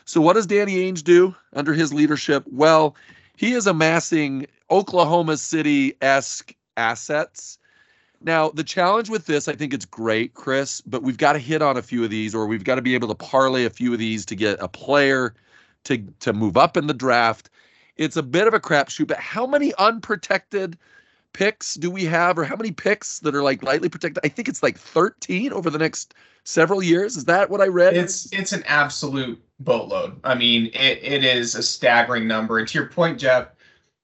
So 0.07 0.21
what 0.21 0.33
does 0.33 0.47
Danny 0.47 0.77
Ainge 0.77 1.05
do 1.05 1.37
under 1.53 1.75
his 1.75 1.93
leadership? 1.93 2.45
Well, 2.51 2.97
he 3.37 3.53
is 3.53 3.67
amassing 3.67 4.47
Oklahoma 4.71 5.37
City 5.37 5.95
esque 6.01 6.55
assets 6.77 7.59
now, 8.23 8.50
the 8.50 8.65
challenge 8.65 9.09
with 9.09 9.27
this, 9.27 9.49
I 9.49 9.55
think 9.55 9.73
it's 9.73 9.87
great, 9.87 10.35
Chris, 10.35 10.83
but 10.83 11.03
we've 11.03 11.17
got 11.17 11.33
to 11.33 11.39
hit 11.39 11.62
on 11.62 11.79
a 11.79 11.83
few 11.83 12.05
of 12.05 12.11
these, 12.11 12.35
or 12.35 12.47
we've 12.47 12.65
got 12.65 12.75
to 12.75 12.83
be 12.83 12.95
able 12.95 13.09
to 13.09 13.15
parlay 13.15 13.65
a 13.65 13.71
few 13.71 13.93
of 13.93 13.99
these 13.99 14.27
to 14.27 14.37
get 14.37 14.59
a 14.61 14.69
player 14.69 15.35
to 15.85 15.99
to 16.21 16.35
move 16.35 16.59
up 16.59 16.77
in 16.77 16.87
the 16.87 16.95
draft. 16.95 17.49
It's 17.97 18.17
a 18.17 18.23
bit 18.23 18.47
of 18.47 18.53
a 18.53 18.61
crapshoot, 18.61 19.09
but 19.09 19.19
how 19.19 19.47
many 19.47 19.73
unprotected 19.79 20.77
picks 21.33 21.75
do 21.75 21.91
we 21.91 22.05
have, 22.05 22.39
or 22.39 22.45
how 22.45 22.57
many 22.57 22.73
picks 22.73 23.21
that 23.21 23.35
are 23.35 23.43
like 23.43 23.62
lightly 23.62 23.89
protected? 23.89 24.23
I 24.23 24.29
think 24.29 24.49
it's 24.49 24.62
like 24.62 24.77
13 24.77 25.55
over 25.55 25.71
the 25.71 25.79
next 25.79 26.12
several 26.45 26.83
years. 26.83 27.17
Is 27.17 27.25
that 27.25 27.49
what 27.49 27.62
I 27.62 27.69
read? 27.69 27.97
It's 27.97 28.31
it's 28.33 28.53
an 28.53 28.65
absolute 28.67 29.43
boatload. 29.61 30.21
I 30.25 30.35
mean, 30.35 30.67
it, 30.67 30.99
it 31.03 31.25
is 31.25 31.55
a 31.55 31.62
staggering 31.62 32.29
number. 32.29 32.59
And 32.59 32.69
to 32.69 32.79
your 32.79 32.89
point, 32.89 33.19
Jeff, 33.19 33.49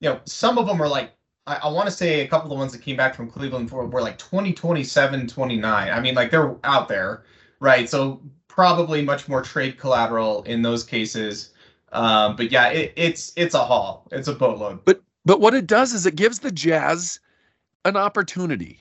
you 0.01 0.09
know, 0.09 0.21
some 0.25 0.57
of 0.57 0.67
them 0.67 0.81
are 0.81 0.89
like 0.89 1.13
I, 1.47 1.57
I 1.57 1.69
want 1.69 1.87
to 1.87 1.93
say 1.93 2.21
a 2.21 2.29
couple 2.29 2.47
of 2.47 2.51
the 2.51 2.57
ones 2.57 2.73
that 2.73 2.83
came 2.83 2.97
back 2.97 3.15
from 3.15 3.31
Cleveland 3.31 3.71
were, 3.71 3.87
were 3.87 4.03
like 4.03 4.19
20, 4.19 4.53
27, 4.53 5.27
29. 5.27 5.89
I 5.89 6.01
mean, 6.01 6.15
like 6.15 6.31
they're 6.31 6.57
out 6.65 6.89
there, 6.89 7.25
right? 7.61 7.89
So 7.89 8.21
probably 8.49 9.03
much 9.03 9.29
more 9.29 9.43
trade 9.43 9.79
collateral 9.79 10.43
in 10.45 10.63
those 10.63 10.83
cases. 10.83 11.51
Um, 11.93 12.37
but 12.37 12.51
yeah, 12.51 12.69
it, 12.69 12.93
it's 12.97 13.33
it's 13.37 13.55
a 13.55 13.65
haul. 13.65 14.07
It's 14.13 14.29
a 14.29 14.35
boatload. 14.35 14.85
But 14.85 15.03
but 15.25 15.41
what 15.41 15.55
it 15.55 15.67
does 15.67 15.93
is 15.93 16.07
it 16.07 16.17
gives 16.17 16.41
the 16.41 16.51
Jazz 16.51 17.21
an 17.85 17.97
opportunity. 17.97 18.81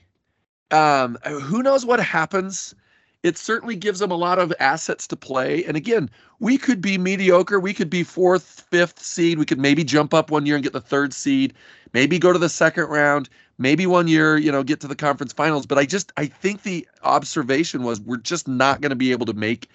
Um, 0.72 1.16
who 1.24 1.62
knows 1.62 1.86
what 1.86 2.00
happens 2.00 2.74
it 3.22 3.36
certainly 3.36 3.76
gives 3.76 3.98
them 3.98 4.10
a 4.10 4.16
lot 4.16 4.38
of 4.38 4.52
assets 4.60 5.06
to 5.08 5.16
play. 5.16 5.64
And 5.64 5.76
again, 5.76 6.10
we 6.38 6.58
could 6.58 6.80
be 6.80 6.98
mediocre. 6.98 7.58
We 7.58 7.74
could 7.74 7.90
be 7.90 8.02
fourth, 8.02 8.66
fifth 8.70 9.00
seed. 9.00 9.38
We 9.38 9.46
could 9.46 9.58
maybe 9.58 9.84
jump 9.84 10.14
up 10.14 10.30
one 10.30 10.46
year 10.46 10.56
and 10.56 10.62
get 10.62 10.72
the 10.72 10.80
third 10.80 11.12
seed, 11.12 11.54
maybe 11.92 12.18
go 12.18 12.32
to 12.32 12.38
the 12.38 12.48
second 12.48 12.84
round, 12.84 13.28
maybe 13.58 13.86
one 13.86 14.06
year, 14.06 14.36
you 14.36 14.52
know, 14.52 14.62
get 14.62 14.80
to 14.80 14.88
the 14.88 14.94
conference 14.94 15.32
finals. 15.32 15.66
But 15.66 15.78
I 15.78 15.86
just, 15.86 16.12
I 16.16 16.26
think 16.26 16.62
the 16.62 16.86
observation 17.02 17.82
was 17.82 18.00
we're 18.00 18.18
just 18.18 18.46
not 18.46 18.80
going 18.80 18.90
to 18.90 18.96
be 18.96 19.12
able 19.12 19.26
to 19.26 19.34
make 19.34 19.68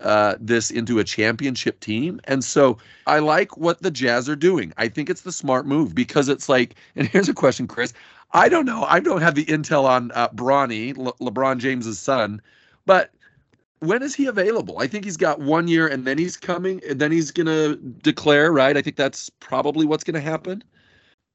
uh, 0.00 0.36
this 0.40 0.70
into 0.70 0.98
a 0.98 1.04
championship 1.04 1.80
team. 1.80 2.20
And 2.24 2.44
so 2.44 2.78
I 3.06 3.18
like 3.20 3.56
what 3.56 3.82
the 3.82 3.90
Jazz 3.90 4.28
are 4.28 4.36
doing. 4.36 4.72
I 4.76 4.88
think 4.88 5.08
it's 5.08 5.22
the 5.22 5.32
smart 5.32 5.66
move 5.66 5.94
because 5.94 6.28
it's 6.28 6.48
like, 6.48 6.74
and 6.96 7.06
here's 7.08 7.28
a 7.28 7.34
question, 7.34 7.66
Chris. 7.66 7.92
I 8.32 8.48
don't 8.48 8.66
know. 8.66 8.84
I 8.88 8.98
don't 8.98 9.22
have 9.22 9.36
the 9.36 9.44
intel 9.44 9.84
on 9.84 10.10
uh, 10.12 10.28
Bronny, 10.30 10.96
Le- 10.96 11.12
LeBron 11.14 11.58
James's 11.58 11.98
son. 11.98 12.42
But 12.86 13.10
when 13.80 14.02
is 14.02 14.14
he 14.14 14.26
available? 14.26 14.78
I 14.78 14.86
think 14.86 15.04
he's 15.04 15.16
got 15.16 15.40
one 15.40 15.68
year 15.68 15.86
and 15.88 16.06
then 16.06 16.18
he's 16.18 16.36
coming 16.36 16.80
and 16.88 17.00
then 17.00 17.12
he's 17.12 17.30
going 17.30 17.46
to 17.46 17.76
declare, 18.02 18.52
right? 18.52 18.76
I 18.76 18.82
think 18.82 18.96
that's 18.96 19.30
probably 19.40 19.86
what's 19.86 20.04
going 20.04 20.14
to 20.14 20.20
happen. 20.20 20.62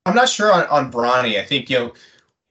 I'm 0.05 0.15
not 0.15 0.29
sure 0.29 0.51
on, 0.51 0.65
on 0.67 0.91
Bronny. 0.91 1.39
I 1.39 1.45
think, 1.45 1.69
you 1.69 1.77
know, 1.77 1.93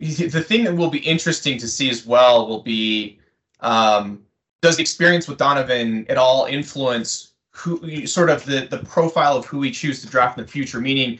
the 0.00 0.42
thing 0.42 0.64
that 0.64 0.76
will 0.76 0.90
be 0.90 0.98
interesting 0.98 1.58
to 1.58 1.66
see 1.66 1.90
as 1.90 2.06
well 2.06 2.46
will 2.46 2.62
be 2.62 3.18
um, 3.60 4.22
does 4.62 4.76
the 4.76 4.82
experience 4.82 5.26
with 5.26 5.38
Donovan 5.38 6.06
at 6.08 6.16
all 6.16 6.46
influence 6.46 7.32
who 7.50 8.06
sort 8.06 8.30
of 8.30 8.44
the, 8.44 8.68
the 8.70 8.78
profile 8.78 9.36
of 9.36 9.44
who 9.44 9.58
we 9.58 9.70
choose 9.70 10.00
to 10.02 10.08
draft 10.08 10.38
in 10.38 10.44
the 10.44 10.50
future? 10.50 10.80
Meaning, 10.80 11.18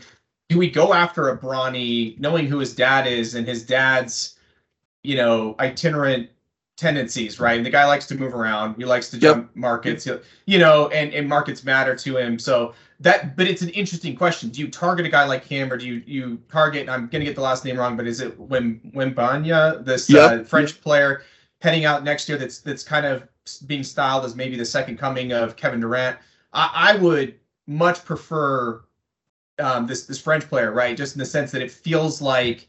do 0.48 0.58
we 0.58 0.70
go 0.70 0.94
after 0.94 1.28
a 1.28 1.38
Bronny 1.38 2.18
knowing 2.18 2.46
who 2.46 2.58
his 2.58 2.74
dad 2.74 3.06
is 3.06 3.34
and 3.34 3.46
his 3.46 3.64
dad's, 3.64 4.38
you 5.02 5.16
know, 5.16 5.56
itinerant 5.58 6.30
tendencies, 6.78 7.40
right? 7.40 7.56
And 7.56 7.66
the 7.66 7.70
guy 7.70 7.84
likes 7.84 8.06
to 8.06 8.14
move 8.14 8.34
around. 8.34 8.76
He 8.76 8.84
likes 8.84 9.10
to 9.10 9.16
yep. 9.16 9.34
jump 9.34 9.56
markets, 9.56 10.08
you 10.46 10.58
know, 10.58 10.88
and, 10.88 11.12
and 11.12 11.28
markets 11.28 11.64
matter 11.64 11.94
to 11.96 12.16
him. 12.16 12.38
So 12.38 12.72
that, 13.00 13.36
but 13.36 13.48
it's 13.48 13.62
an 13.62 13.70
interesting 13.70 14.16
question. 14.16 14.48
Do 14.48 14.60
you 14.60 14.68
target 14.68 15.04
a 15.04 15.08
guy 15.08 15.24
like 15.24 15.44
him, 15.44 15.72
or 15.72 15.76
do 15.76 15.86
you 15.86 16.02
you 16.06 16.38
target? 16.50 16.88
I'm 16.88 17.08
gonna 17.08 17.24
get 17.24 17.34
the 17.34 17.42
last 17.42 17.64
name 17.64 17.76
wrong, 17.78 17.96
but 17.96 18.06
is 18.06 18.20
it 18.20 18.38
Wim 18.48 18.80
Wembanyama, 18.94 19.84
this 19.84 20.08
yep. 20.08 20.40
uh, 20.40 20.44
French 20.44 20.74
yep. 20.74 20.82
player 20.82 21.22
heading 21.60 21.84
out 21.84 22.04
next 22.04 22.28
year? 22.28 22.38
That's 22.38 22.60
that's 22.60 22.84
kind 22.84 23.04
of 23.04 23.28
being 23.66 23.82
styled 23.82 24.24
as 24.24 24.36
maybe 24.36 24.56
the 24.56 24.64
second 24.64 24.98
coming 24.98 25.32
of 25.32 25.56
Kevin 25.56 25.80
Durant. 25.80 26.16
I, 26.52 26.92
I 26.92 26.96
would 26.96 27.34
much 27.66 28.04
prefer 28.04 28.82
um, 29.58 29.86
this 29.86 30.06
this 30.06 30.20
French 30.20 30.48
player, 30.48 30.72
right? 30.72 30.96
Just 30.96 31.16
in 31.16 31.18
the 31.18 31.26
sense 31.26 31.50
that 31.50 31.62
it 31.62 31.72
feels 31.72 32.22
like 32.22 32.68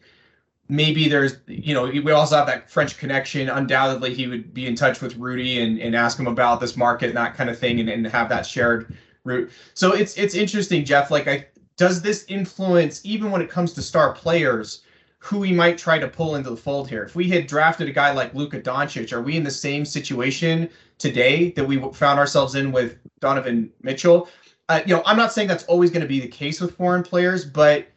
maybe 0.69 1.09
there's 1.09 1.38
you 1.47 1.73
know 1.73 1.83
we 1.85 2.11
also 2.11 2.38
have 2.38 2.47
that 2.47 2.69
french 2.69 2.97
connection. 2.97 3.49
Undoubtedly 3.49 4.13
he 4.13 4.27
would 4.27 4.53
be 4.53 4.67
in 4.67 4.75
touch 4.75 5.01
with 5.01 5.17
rudy 5.17 5.61
and, 5.61 5.79
and 5.79 5.95
ask 5.95 6.17
him 6.17 6.27
about 6.27 6.61
this 6.61 6.77
market 6.77 7.09
and 7.09 7.17
that 7.17 7.35
kind 7.35 7.49
of 7.49 7.57
thing 7.57 7.79
and, 7.79 7.89
and 7.89 8.05
have 8.07 8.29
that 8.29 8.45
shared 8.45 8.95
route. 9.23 9.51
So 9.73 9.91
it's 9.93 10.15
it's 10.17 10.35
interesting 10.35 10.85
jeff 10.85 11.11
like 11.11 11.27
i 11.27 11.45
does 11.75 12.01
this 12.01 12.25
influence 12.27 13.01
even 13.03 13.31
when 13.31 13.41
it 13.41 13.49
comes 13.49 13.73
to 13.73 13.81
star 13.81 14.13
players 14.13 14.81
who 15.19 15.39
we 15.39 15.51
might 15.51 15.77
try 15.77 15.99
to 15.99 16.07
pull 16.07 16.35
into 16.35 16.49
the 16.49 16.57
fold 16.57 16.89
here? 16.89 17.03
If 17.03 17.15
we 17.15 17.29
had 17.29 17.45
drafted 17.47 17.89
a 17.89 17.91
guy 17.91 18.11
like 18.11 18.33
Luka 18.33 18.61
Doncic 18.61 19.11
are 19.11 19.21
we 19.21 19.35
in 19.35 19.43
the 19.43 19.51
same 19.51 19.83
situation 19.85 20.69
today 20.97 21.51
that 21.51 21.65
we 21.65 21.77
found 21.93 22.19
ourselves 22.19 22.55
in 22.55 22.71
with 22.71 22.97
Donovan 23.19 23.71
Mitchell? 23.81 24.29
Uh, 24.69 24.81
you 24.85 24.95
know 24.95 25.01
I'm 25.05 25.17
not 25.17 25.33
saying 25.33 25.47
that's 25.47 25.63
always 25.65 25.89
going 25.89 26.01
to 26.01 26.07
be 26.07 26.19
the 26.19 26.27
case 26.27 26.61
with 26.61 26.75
foreign 26.75 27.03
players 27.03 27.43
but 27.43 27.88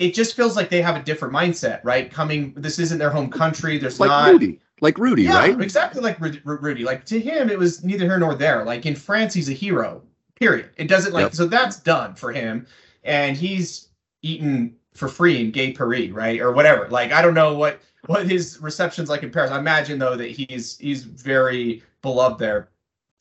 it 0.00 0.14
just 0.14 0.34
feels 0.34 0.56
like 0.56 0.70
they 0.70 0.80
have 0.80 0.96
a 0.96 1.02
different 1.02 1.32
mindset, 1.32 1.80
right? 1.84 2.10
Coming, 2.10 2.54
this 2.56 2.78
isn't 2.78 2.98
their 2.98 3.10
home 3.10 3.30
country. 3.30 3.76
There's 3.76 4.00
like 4.00 4.08
not 4.08 4.32
Rudy, 4.32 4.58
like 4.80 4.96
Rudy, 4.96 5.24
yeah, 5.24 5.38
right? 5.38 5.60
Exactly 5.60 6.00
like 6.00 6.18
Rudy. 6.18 6.84
Like 6.84 7.04
to 7.04 7.20
him, 7.20 7.50
it 7.50 7.58
was 7.58 7.84
neither 7.84 8.06
here 8.06 8.18
nor 8.18 8.34
there. 8.34 8.64
Like 8.64 8.86
in 8.86 8.96
France, 8.96 9.34
he's 9.34 9.50
a 9.50 9.52
hero. 9.52 10.02
Period. 10.36 10.70
It 10.78 10.88
doesn't 10.88 11.12
like 11.12 11.24
yep. 11.24 11.34
so 11.34 11.46
that's 11.46 11.78
done 11.78 12.14
for 12.14 12.32
him, 12.32 12.66
and 13.04 13.36
he's 13.36 13.88
eaten 14.22 14.74
for 14.94 15.06
free 15.06 15.38
in 15.38 15.50
Gay 15.50 15.72
Paris, 15.74 16.10
right, 16.10 16.40
or 16.40 16.52
whatever. 16.52 16.88
Like 16.88 17.12
I 17.12 17.20
don't 17.20 17.34
know 17.34 17.54
what 17.54 17.82
what 18.06 18.26
his 18.26 18.58
reception's 18.62 19.10
like 19.10 19.22
in 19.22 19.30
Paris. 19.30 19.50
I 19.50 19.58
imagine 19.58 19.98
though 19.98 20.16
that 20.16 20.30
he's 20.30 20.78
he's 20.78 21.04
very 21.04 21.82
beloved 22.00 22.38
there. 22.38 22.70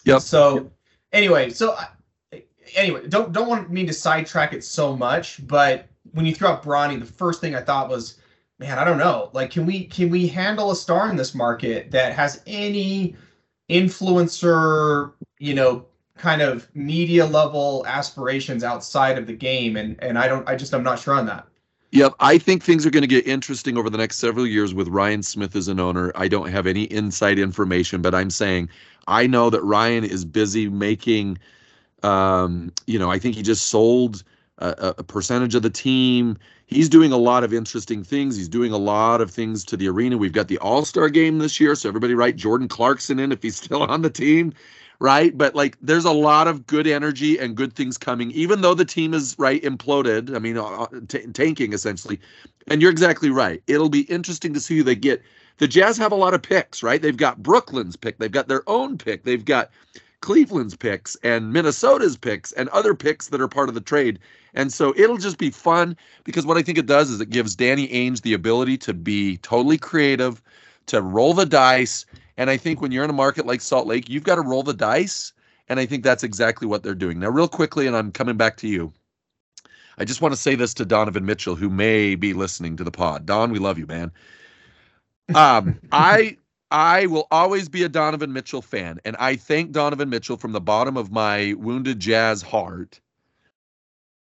Yep. 0.06 0.22
So 0.22 0.54
yep. 0.56 0.72
anyway, 1.12 1.50
so 1.50 1.78
anyway, 2.74 3.06
don't 3.10 3.34
don't 3.34 3.50
want 3.50 3.70
me 3.70 3.86
to 3.86 3.92
sidetrack 3.92 4.54
it 4.54 4.64
so 4.64 4.96
much, 4.96 5.46
but 5.46 5.89
when 6.14 6.26
you 6.26 6.34
threw 6.34 6.48
out 6.48 6.64
Bronny, 6.64 7.00
the 7.00 7.06
first 7.06 7.42
thing 7.42 7.56
I 7.56 7.62
thought 7.62 7.90
was, 7.90 8.18
man, 8.60 8.78
I 8.78 8.84
don't 8.84 8.98
know. 8.98 9.30
Like, 9.34 9.52
can 9.52 9.66
we 9.66 9.86
can 9.86 10.10
we 10.10 10.28
handle 10.28 10.72
a 10.72 10.76
star 10.76 11.10
in 11.10 11.16
this 11.16 11.34
market 11.34 11.92
that 11.92 12.14
has 12.14 12.42
any 12.46 13.16
influencer, 13.70 15.14
you 15.40 15.54
know, 15.54 15.86
kind 16.18 16.42
of 16.42 16.68
media 16.76 17.26
level 17.26 17.86
aspirations 17.88 18.64
outside 18.64 19.18
of 19.18 19.28
the 19.28 19.34
game? 19.34 19.78
And 19.78 20.02
and 20.04 20.18
I 20.18 20.28
don't, 20.28 20.48
I 20.48 20.56
just 20.56 20.74
I'm 20.74 20.84
not 20.84 21.00
sure 21.00 21.16
on 21.16 21.26
that. 21.28 21.48
Yep, 21.92 22.14
I 22.20 22.38
think 22.38 22.64
things 22.64 22.86
are 22.86 22.92
going 22.92 23.02
to 23.02 23.08
get 23.08 23.26
interesting 23.26 23.76
over 23.76 23.90
the 23.90 23.98
next 23.98 24.18
several 24.18 24.46
years 24.46 24.76
with 24.76 24.88
Ryan 24.90 25.24
Smith 25.24 25.56
as 25.56 25.68
an 25.68 25.80
owner. 25.80 26.12
I 26.14 26.28
don't 26.28 26.50
have 26.50 26.68
any 26.68 26.84
inside 26.84 27.40
information, 27.40 28.04
but 28.04 28.14
I'm 28.14 28.30
saying 28.30 28.70
I 29.08 29.26
know 29.26 29.50
that 29.50 29.64
Ryan 29.64 30.04
is 30.04 30.24
busy 30.24 30.70
making. 30.70 31.40
Um, 32.04 32.72
you 32.86 33.00
know, 33.00 33.10
I 33.10 33.18
think 33.18 33.36
he 33.36 33.42
just 33.42 33.70
sold 33.70 34.24
a, 34.60 34.96
a 35.00 35.04
percentage 35.04 35.56
of 35.56 35.64
the 35.64 35.70
team. 35.70 36.38
He's 36.68 36.90
doing 36.90 37.12
a 37.12 37.18
lot 37.18 37.44
of 37.44 37.54
interesting 37.54 38.04
things. 38.04 38.38
He's 38.38 38.50
doing 38.50 38.72
a 38.72 38.78
lot 38.78 39.22
of 39.22 39.32
things 39.32 39.66
to 39.66 39.78
the 39.78 39.88
arena. 39.88 40.18
We've 40.18 40.34
got 40.34 40.48
the 40.48 40.60
All 40.60 40.86
Star 40.86 41.10
game 41.10 41.40
this 41.40 41.60
year, 41.60 41.76
so 41.76 41.90
everybody 41.90 42.14
write 42.14 42.36
Jordan 42.36 42.68
Clarkson 42.68 43.20
in 43.20 43.32
if 43.32 43.42
he's 43.42 43.56
still 43.64 43.84
on 43.84 44.02
the 44.02 44.10
team 44.10 44.54
right? 45.00 45.38
But 45.38 45.56
like, 45.56 45.78
there's 45.82 46.06
a 46.06 46.12
lot 46.12 46.48
of 46.48 46.68
good 46.68 46.86
energy 46.86 47.38
and 47.40 47.56
good 47.56 47.74
things 47.74 47.98
coming, 47.98 48.32
even 48.32 48.62
though 48.62 48.74
the 48.74 48.86
team 48.86 49.14
is 49.14 49.36
right 49.40 49.62
imploded. 49.64 50.36
I 50.36 50.40
mean, 50.40 50.58
uh, 50.58 50.66
uh, 50.66 50.88
t- 51.08 51.26
tanking 51.28 51.74
essentially. 51.74 52.20
And 52.68 52.82
you're 52.82 52.92
exactly 52.92 53.30
right. 53.30 53.64
It'll 53.68 53.90
be 53.90 54.02
interesting 54.02 54.54
to 54.54 54.60
see 54.60 54.78
who 54.78 54.84
they 54.84 54.96
get. 54.96 55.24
The 55.58 55.68
Jazz 55.68 55.98
have 55.98 56.12
a 56.12 56.16
lot 56.16 56.34
of 56.34 56.42
picks, 56.42 56.84
right? 56.84 57.02
They've 57.02 57.18
got 57.18 57.42
Brooklyn's 57.44 57.96
pick, 57.96 58.18
they've 58.18 58.32
got 58.32 58.48
their 58.48 58.64
own 58.68 58.98
pick, 58.98 59.24
they've 59.24 59.44
got 59.44 59.72
Cleveland's 60.22 60.76
picks 60.76 61.16
and 61.24 61.54
Minnesota's 61.54 62.18
picks 62.18 62.52
and 62.54 62.70
other 62.70 62.94
picks 62.94 63.30
that 63.30 63.42
are 63.42 63.48
part 63.48 63.70
of 63.70 63.76
the 63.76 63.82
trade. 63.82 64.20
And 64.54 64.74
so 64.74 64.94
it'll 64.98 65.18
just 65.18 65.38
be 65.38 65.52
fun 65.52 65.96
because 66.24 66.46
what 66.46 66.58
I 66.58 66.62
think 66.62 66.78
it 66.78 66.86
does 66.86 67.10
is 67.10 67.22
it 67.22 67.30
gives 67.30 67.56
Danny 67.56 67.88
Ainge 67.88 68.22
the 68.22 68.34
ability 68.34 68.78
to 68.80 68.94
be 68.94 69.38
totally 69.38 69.78
creative, 69.78 70.42
to 70.88 71.02
roll 71.02 71.34
the 71.34 71.46
dice, 71.46 72.06
and 72.40 72.50
I 72.50 72.56
think 72.56 72.82
when 72.82 72.94
you're 72.94 73.04
in 73.04 73.10
a 73.10 73.14
market 73.14 73.46
like 73.46 73.60
Salt 73.60 73.86
Lake, 73.86 74.08
you've 74.08 74.24
got 74.24 74.36
to 74.36 74.42
roll 74.42 74.64
the 74.64 74.74
dice. 74.74 75.34
And 75.68 75.78
I 75.78 75.86
think 75.86 76.06
that's 76.06 76.24
exactly 76.24 76.70
what 76.70 76.84
they're 76.84 76.96
doing. 76.96 77.20
Now, 77.20 77.28
real 77.28 77.50
quickly, 77.50 77.86
and 77.86 77.98
I'm 77.98 78.14
coming 78.14 78.38
back 78.38 78.56
to 78.58 78.68
you. 78.68 78.94
I 79.98 80.06
just 80.06 80.22
want 80.22 80.34
to 80.34 80.40
say 80.40 80.56
this 80.56 80.74
to 80.76 80.86
Donovan 80.86 81.26
Mitchell, 81.26 81.56
who 81.56 81.70
may 81.70 82.16
be 82.16 82.34
listening 82.34 82.78
to 82.78 82.86
the 82.86 82.92
pod. 82.92 83.26
Don, 83.26 83.52
we 83.52 83.60
love 83.60 83.78
you, 83.78 83.86
man. 83.86 84.12
Um, 85.36 85.80
I 85.92 86.38
I 86.72 87.08
will 87.08 87.28
always 87.32 87.68
be 87.68 87.84
a 87.84 87.90
Donovan 87.90 88.32
Mitchell 88.32 88.62
fan, 88.62 89.00
and 89.04 89.16
I 89.18 89.36
thank 89.36 89.72
Donovan 89.72 90.10
Mitchell 90.10 90.38
from 90.38 90.52
the 90.52 90.62
bottom 90.62 90.98
of 90.98 91.12
my 91.12 91.54
wounded 91.58 92.00
jazz 92.00 92.42
heart 92.42 93.00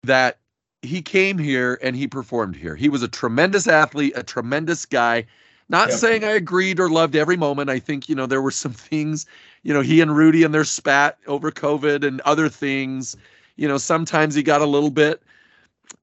that 0.03 0.37
he 0.81 1.01
came 1.01 1.37
here 1.37 1.79
and 1.81 1.95
he 1.95 2.07
performed 2.07 2.55
here. 2.55 2.75
He 2.75 2.89
was 2.89 3.01
a 3.01 3.07
tremendous 3.07 3.67
athlete, 3.67 4.13
a 4.15 4.23
tremendous 4.23 4.85
guy. 4.85 5.25
Not 5.69 5.89
yep. 5.89 5.97
saying 5.97 6.23
I 6.23 6.31
agreed 6.31 6.79
or 6.79 6.89
loved 6.89 7.15
every 7.15 7.35
moment. 7.35 7.69
I 7.69 7.79
think, 7.79 8.07
you 8.07 8.15
know, 8.15 8.25
there 8.25 8.41
were 8.41 8.51
some 8.51 8.73
things, 8.73 9.25
you 9.63 9.73
know, 9.73 9.81
he 9.81 9.99
and 10.01 10.15
Rudy 10.15 10.43
and 10.43 10.53
their 10.53 10.63
spat 10.63 11.17
over 11.27 11.51
COVID 11.51 12.05
and 12.05 12.21
other 12.21 12.49
things. 12.49 13.17
You 13.55 13.67
know, 13.67 13.77
sometimes 13.77 14.35
he 14.35 14.43
got 14.43 14.61
a 14.61 14.65
little 14.65 14.91
bit, 14.91 15.21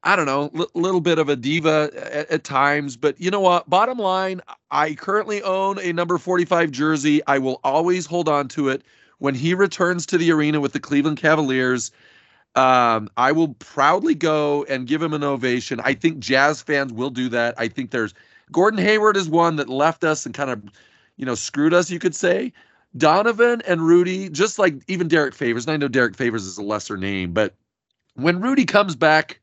I 0.03 0.17
don't 0.17 0.27
know, 0.27 0.51
a 0.55 0.79
little 0.79 1.01
bit 1.01 1.19
of 1.19 1.29
a 1.29 1.37
diva 1.37 1.91
at, 1.95 2.31
at 2.31 2.45
times. 2.45 2.97
But 2.97 3.21
you 3.21 3.31
know 3.31 3.41
what? 3.41 3.69
Bottom 3.69 3.99
line, 3.99 4.41
I 4.71 4.95
currently 4.95 5.43
own 5.43 5.79
a 5.81 5.93
number 5.93 6.19
45 6.19 6.71
jersey. 6.71 7.23
I 7.27 7.39
will 7.39 7.61
always 7.65 8.07
hold 8.07 8.29
on 8.29 8.49
to 8.49 8.69
it. 8.69 8.83
When 9.19 9.35
he 9.35 9.55
returns 9.55 10.07
to 10.07 10.19
the 10.19 10.31
arena 10.33 10.61
with 10.61 10.73
the 10.73 10.81
Cleveland 10.81 11.19
Cavaliers, 11.19 11.91
um, 12.55 13.09
I 13.17 13.33
will 13.33 13.55
proudly 13.55 14.15
go 14.15 14.65
and 14.65 14.87
give 14.87 15.03
him 15.03 15.13
an 15.13 15.25
ovation. 15.25 15.81
I 15.83 15.95
think 15.95 16.19
Jazz 16.19 16.63
fans 16.63 16.93
will 16.93 17.11
do 17.11 17.29
that. 17.31 17.55
I 17.57 17.69
think 17.69 17.91
there's 17.91 18.15
Gordon 18.53 18.81
Hayward 18.81 19.17
is 19.17 19.29
one 19.29 19.57
that 19.57 19.69
left 19.69 20.05
us 20.05 20.27
and 20.27 20.35
kind 20.35 20.51
of, 20.51 20.63
you 21.17 21.25
know, 21.25 21.35
screwed 21.35 21.73
us, 21.73 21.91
you 21.91 21.99
could 21.99 22.15
say. 22.15 22.53
Donovan 22.97 23.63
and 23.67 23.81
Rudy, 23.81 24.29
just 24.29 24.59
like 24.59 24.75
even 24.87 25.09
Derrick 25.09 25.35
Favors, 25.35 25.67
and 25.67 25.73
I 25.73 25.77
know 25.77 25.89
Derrick 25.89 26.17
Favors 26.17 26.45
is 26.45 26.59
a 26.59 26.63
lesser 26.63 26.97
name, 26.97 27.33
but 27.33 27.55
when 28.15 28.41
Rudy 28.41 28.65
comes 28.65 28.95
back, 28.95 29.41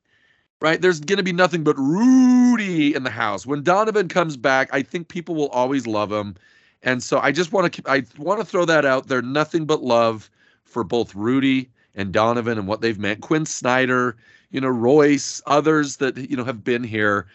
right, 0.62 0.82
there's 0.82 1.00
going 1.00 1.18
to 1.18 1.24
be 1.24 1.34
nothing 1.34 1.64
but 1.64 1.78
Rudy 1.78 2.96
in 2.96 3.04
the 3.04 3.10
house. 3.10 3.46
When 3.46 3.64
Donovan 3.64 4.08
comes 4.08 4.38
back, 4.38 4.70
I 4.72 4.82
think 4.84 5.08
people 5.08 5.36
will 5.36 5.50
always 5.50 5.88
love 5.88 6.12
him. 6.12 6.36
And 6.84 7.04
so 7.04 7.20
I 7.20 7.32
just 7.32 7.52
want 7.52 7.74
to 7.74 7.84
I 7.86 8.04
want 8.18 8.40
to 8.40 8.46
throw 8.46 8.66
that 8.66 8.86
out 8.86 9.08
there. 9.08 9.22
Nothing 9.22 9.66
but 9.66 9.84
love 9.84 10.30
for 10.64 10.84
both 10.84 11.14
Rudy 11.14 11.70
and 11.96 12.14
Donovan 12.14 12.58
and 12.58 12.68
what 12.68 12.82
they've 12.82 12.98
meant. 12.98 13.22
Quin 13.22 13.46
Snyder, 13.46 14.16
you 14.52 14.62
know, 14.62 14.70
Royce, 14.70 15.42
others 15.46 15.98
that 15.98 16.18
you 16.18 16.38
know 16.38 16.44
have 16.44 16.64
been 16.64 16.84
here. 16.84 17.28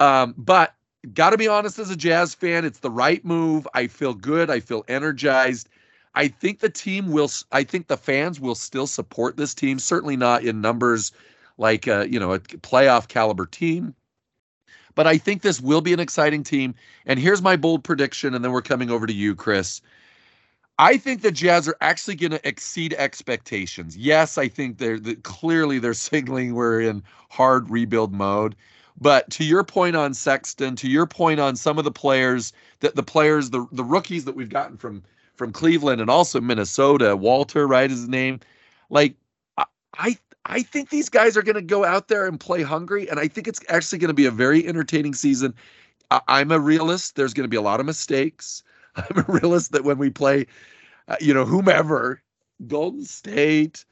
Um, 0.00 0.34
but 0.36 0.74
got 1.14 1.30
to 1.30 1.38
be 1.38 1.48
honest 1.48 1.78
as 1.78 1.90
a 1.90 1.96
Jazz 1.96 2.34
fan, 2.34 2.64
it's 2.64 2.80
the 2.80 2.90
right 2.90 3.24
move. 3.24 3.66
I 3.74 3.86
feel 3.86 4.14
good. 4.14 4.50
I 4.50 4.60
feel 4.60 4.84
energized. 4.88 5.68
I 6.14 6.28
think 6.28 6.58
the 6.60 6.68
team 6.68 7.10
will, 7.10 7.30
I 7.52 7.64
think 7.64 7.86
the 7.86 7.96
fans 7.96 8.38
will 8.38 8.54
still 8.54 8.86
support 8.86 9.38
this 9.38 9.54
team, 9.54 9.78
certainly 9.78 10.16
not 10.16 10.44
in 10.44 10.60
numbers 10.60 11.12
like, 11.58 11.88
uh, 11.88 12.06
you 12.08 12.18
know, 12.18 12.32
a 12.32 12.38
playoff 12.38 13.08
caliber 13.08 13.46
team. 13.46 13.94
But 14.94 15.06
I 15.06 15.16
think 15.18 15.42
this 15.42 15.60
will 15.60 15.80
be 15.80 15.92
an 15.92 16.00
exciting 16.00 16.42
team. 16.42 16.74
And 17.06 17.18
here's 17.18 17.42
my 17.42 17.56
bold 17.56 17.82
prediction, 17.82 18.34
and 18.34 18.44
then 18.44 18.52
we're 18.52 18.62
coming 18.62 18.90
over 18.90 19.06
to 19.06 19.12
you, 19.12 19.34
Chris. 19.34 19.80
I 20.78 20.96
think 20.96 21.22
the 21.22 21.30
Jazz 21.30 21.68
are 21.68 21.76
actually 21.80 22.16
going 22.16 22.32
to 22.32 22.48
exceed 22.48 22.94
expectations. 22.94 23.96
Yes, 23.96 24.36
I 24.38 24.48
think 24.48 24.78
they're, 24.78 24.98
they're 24.98 25.14
clearly 25.16 25.78
they're 25.78 25.94
signaling 26.08 26.54
we're 26.54 26.80
in 26.80 27.02
hard 27.30 27.70
rebuild 27.70 28.12
mode. 28.12 28.54
But 29.00 29.30
to 29.30 29.44
your 29.44 29.64
point 29.64 29.96
on 29.96 30.14
Sexton, 30.14 30.76
to 30.76 30.88
your 30.88 31.06
point 31.06 31.40
on 31.40 31.56
some 31.56 31.78
of 31.78 31.84
the 31.84 31.90
players 31.90 32.52
that 32.80 32.94
the 32.94 33.02
players, 33.02 33.50
the 33.50 33.66
the 33.72 33.84
rookies 33.84 34.26
that 34.26 34.36
we've 34.36 34.50
gotten 34.50 34.76
from 34.76 35.02
from 35.34 35.50
Cleveland 35.50 36.00
and 36.00 36.10
also 36.10 36.40
Minnesota, 36.40 37.16
Walter, 37.16 37.66
right, 37.66 37.90
is 37.90 38.00
his 38.00 38.08
name. 38.08 38.40
Like 38.90 39.16
I 39.96 40.18
I 40.46 40.62
think 40.62 40.90
these 40.90 41.08
guys 41.08 41.36
are 41.36 41.42
going 41.42 41.54
to 41.56 41.62
go 41.62 41.84
out 41.84 42.08
there 42.08 42.26
and 42.26 42.38
play 42.38 42.62
hungry, 42.62 43.08
and 43.08 43.20
I 43.20 43.28
think 43.28 43.46
it's 43.46 43.60
actually 43.68 43.98
going 43.98 44.08
to 44.08 44.14
be 44.14 44.26
a 44.26 44.30
very 44.30 44.66
entertaining 44.66 45.14
season. 45.14 45.54
I, 46.10 46.40
am 46.40 46.50
a 46.50 46.58
realist. 46.58 47.16
There's 47.16 47.32
going 47.32 47.44
to 47.44 47.48
be 47.48 47.56
a 47.56 47.62
lot 47.62 47.80
of 47.80 47.86
mistakes. 47.86 48.62
I'm 48.96 49.18
a 49.18 49.24
realist 49.28 49.72
that 49.72 49.84
when 49.84 49.98
we 49.98 50.10
play, 50.10 50.46
uh, 51.08 51.16
you 51.20 51.32
know, 51.32 51.44
whomever, 51.44 52.22
Golden 52.66 53.04
State, 53.04 53.84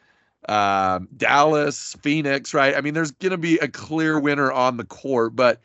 um, 0.49 1.09
Dallas, 1.17 1.97
Phoenix, 2.03 2.53
right? 2.53 2.77
I 2.77 2.81
mean, 2.81 2.95
there's 2.95 3.13
going 3.13 3.31
to 3.31 3.39
be 3.39 3.59
a 3.59 3.69
clear 3.69 4.19
winner 4.19 4.51
on 4.51 4.77
the 4.77 4.85
court, 4.85 5.37
but 5.37 5.61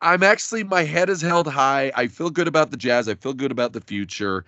I'm 0.00 0.22
actually, 0.22 0.64
my 0.64 0.82
head 0.84 1.10
is 1.10 1.20
held 1.20 1.46
high. 1.46 1.92
I 1.94 2.06
feel 2.06 2.30
good 2.30 2.48
about 2.48 2.70
the 2.70 2.76
Jazz. 2.76 3.08
I 3.08 3.14
feel 3.14 3.34
good 3.34 3.52
about 3.52 3.72
the 3.72 3.80
future. 3.80 4.44